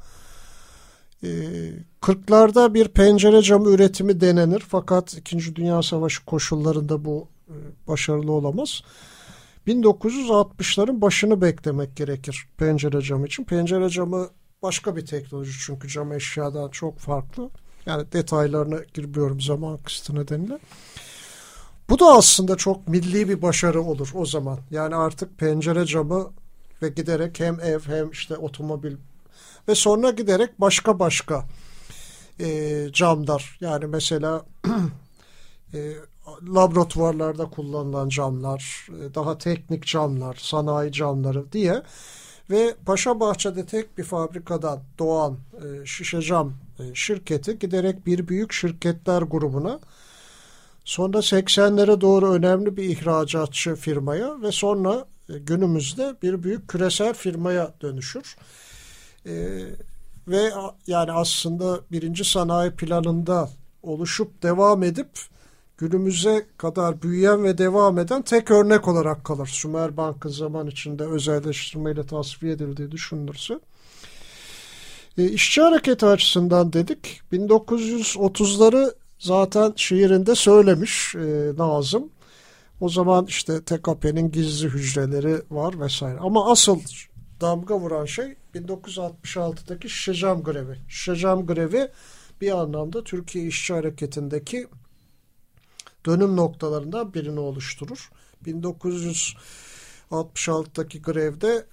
40'larda 1.23 2.69
ee, 2.69 2.73
bir 2.73 2.88
pencere 2.88 3.41
camı 3.41 3.69
üretimi 3.69 4.21
denenir 4.21 4.60
fakat 4.60 5.13
2. 5.13 5.56
Dünya 5.56 5.84
Savaşı 5.84 6.25
koşullarında 6.25 7.06
bu 7.06 7.27
e, 7.47 7.56
başarılı 7.88 8.32
olamaz. 8.32 8.82
1960'ların 9.67 11.01
başını 11.01 11.41
beklemek 11.41 11.95
gerekir 11.95 12.47
pencere 12.58 13.01
camı 13.01 13.27
için. 13.27 13.43
Pencere 13.43 13.89
camı 13.89 14.30
başka 14.62 14.95
bir 14.95 15.06
teknoloji 15.06 15.51
çünkü 15.65 15.88
cam 15.88 16.13
eşyadan 16.13 16.69
çok 16.69 16.99
farklı. 16.99 17.49
Yani 17.86 18.12
detaylarına 18.12 18.77
girmiyorum 18.93 19.41
zaman 19.41 19.77
kısıtı 19.77 20.15
nedeniyle. 20.15 20.60
Bu 21.89 21.99
da 21.99 22.06
aslında 22.06 22.56
çok 22.56 22.88
milli 22.88 23.30
bir 23.30 23.41
başarı 23.41 23.82
olur 23.82 24.10
o 24.13 24.25
zaman. 24.25 24.60
Yani 24.71 24.95
artık 24.95 25.38
pencere 25.38 25.86
camı 25.86 26.32
ve 26.82 26.89
giderek 26.89 27.39
hem 27.39 27.60
ev 27.60 27.80
hem 27.80 28.12
işte 28.12 28.38
otomobil 28.38 28.95
ve 29.67 29.75
sonra 29.75 30.12
giderek 30.12 30.62
başka 30.62 30.99
başka 30.99 31.45
e, 32.39 32.88
camlar 32.93 33.58
yani 33.62 33.86
mesela 33.86 34.45
e, 35.73 35.93
laboratuvarlarda 36.47 37.45
kullanılan 37.45 38.10
camlar, 38.10 38.88
e, 38.89 39.15
daha 39.15 39.38
teknik 39.38 39.86
camlar, 39.86 40.38
sanayi 40.41 40.91
camları 40.91 41.51
diye 41.51 41.84
ve 42.49 42.75
Paşabahçe'de 42.86 43.65
tek 43.65 43.97
bir 43.97 44.03
fabrikadan 44.03 44.80
doğan 44.99 45.38
e, 45.53 45.86
şişe 45.86 46.21
cam 46.21 46.53
e, 46.80 46.95
şirketi 46.95 47.60
giderek 47.60 48.06
bir 48.06 48.27
büyük 48.27 48.53
şirketler 48.53 49.21
grubuna 49.21 49.80
sonra 50.86 51.17
80'lere 51.17 52.01
doğru 52.01 52.32
önemli 52.32 52.77
bir 52.77 52.84
ihracatçı 52.84 53.75
firmaya 53.75 54.41
ve 54.41 54.51
sonra 54.51 55.06
e, 55.30 55.38
günümüzde 55.38 56.15
bir 56.23 56.43
büyük 56.43 56.67
küresel 56.67 57.13
firmaya 57.13 57.73
dönüşür. 57.82 58.36
E, 59.28 59.34
ve 60.28 60.52
yani 60.88 61.12
aslında 61.12 61.80
birinci 61.92 62.26
sanayi 62.26 62.72
planında 62.72 63.50
oluşup 63.84 64.44
devam 64.44 64.84
edip 64.84 65.10
günümüze 65.78 66.46
kadar 66.58 67.02
büyüyen 67.02 67.44
ve 67.44 67.58
devam 67.58 68.00
eden 68.00 68.22
tek 68.22 68.52
örnek 68.52 68.88
olarak 68.88 69.26
kalır. 69.26 69.48
Sümer 69.48 69.98
Bank'ın 69.98 70.30
zaman 70.30 70.68
içinde 70.68 71.04
özelleştirmeyle 71.04 72.06
tasfiye 72.06 72.54
edildiği 72.54 72.92
düşünülürse. 72.92 73.60
E, 75.18 75.24
işçi 75.30 75.62
hareketi 75.62 76.06
açısından 76.06 76.74
dedik. 76.74 77.22
1930'ları 77.34 78.94
zaten 79.20 79.74
şiirinde 79.76 80.36
söylemiş 80.36 81.16
e, 81.16 81.52
Nazım. 81.58 82.10
O 82.82 82.90
zaman 82.90 83.26
işte 83.26 83.62
TKP'nin 83.62 84.32
gizli 84.32 84.68
hücreleri 84.68 85.42
var 85.52 85.80
vesaire. 85.80 86.20
Ama 86.20 86.52
asıl 86.52 86.80
damga 87.42 87.80
vuran 87.80 88.06
şey 88.06 88.36
1966'daki 88.58 89.89
Şişecam 89.89 90.43
grevi. 90.43 90.78
Şişecam 90.88 91.46
grevi 91.46 91.91
bir 92.41 92.52
anlamda 92.52 93.04
Türkiye 93.04 93.46
İşçi 93.46 93.74
Hareketi'ndeki 93.74 94.67
dönüm 96.06 96.36
noktalarından 96.36 97.13
birini 97.13 97.39
oluşturur. 97.39 98.10
1966'daki 98.46 101.02
grevde 101.02 101.65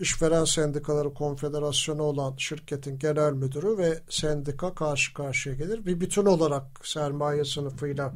İşveren 0.00 0.44
Sendikaları 0.44 1.14
Konfederasyonu 1.14 2.02
olan 2.02 2.34
şirketin 2.36 2.98
genel 2.98 3.32
müdürü 3.32 3.78
ve 3.78 4.00
sendika 4.08 4.74
karşı 4.74 5.14
karşıya 5.14 5.54
gelir. 5.54 5.86
Bir 5.86 6.00
bütün 6.00 6.26
olarak 6.26 6.86
sermaye 6.86 7.44
sınıfıyla 7.44 8.14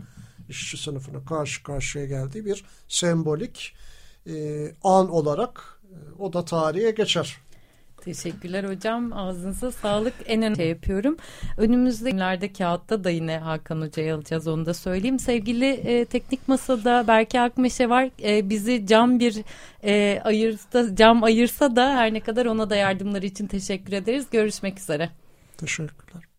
işçi 0.49 0.77
sınıfının 0.77 1.25
karşı 1.25 1.63
karşıya 1.63 2.07
geldiği 2.07 2.45
bir 2.45 2.65
sembolik 2.89 3.75
e, 4.27 4.67
an 4.83 5.11
olarak 5.11 5.76
o 6.19 6.33
da 6.33 6.45
tarihe 6.45 6.91
geçer. 6.91 7.37
Teşekkürler 8.07 8.65
hocam. 8.65 9.13
Ağzınıza 9.13 9.73
sağlık. 9.73 10.15
En 10.27 10.39
önemli 10.39 10.57
şey 10.57 10.69
yapıyorum. 10.69 11.17
Önümüzde 11.57 12.11
günlerde 12.11 12.53
kağıtta 12.53 13.05
da 13.05 13.11
yine 13.11 13.39
Hakan 13.39 13.81
Hoca'yı 13.81 14.15
alacağız 14.15 14.49
onu 14.49 14.67
da 14.67 14.75
söyleyeyim. 14.75 15.19
Sevgili 15.19 15.67
e, 15.67 16.05
teknik 16.05 16.49
masada 16.49 17.05
Berke 17.09 17.41
Akmeşe 17.41 17.89
var. 17.89 18.11
E, 18.23 18.51
bizi 18.51 18.87
cam 18.87 19.21
bir 19.21 19.43
e, 19.85 20.21
ayırsa, 20.25 20.97
cam 20.97 21.23
ayırsa 21.23 21.77
da 21.77 21.95
her 21.95 22.15
ne 22.15 22.21
kadar 22.21 22.47
ona 22.47 22.71
da 22.71 22.77
yardımları 22.77 23.27
için 23.27 23.47
teşekkür 23.47 23.93
ederiz. 23.93 24.27
Görüşmek 24.31 24.79
üzere. 24.79 25.11
Teşekkürler. 25.59 26.36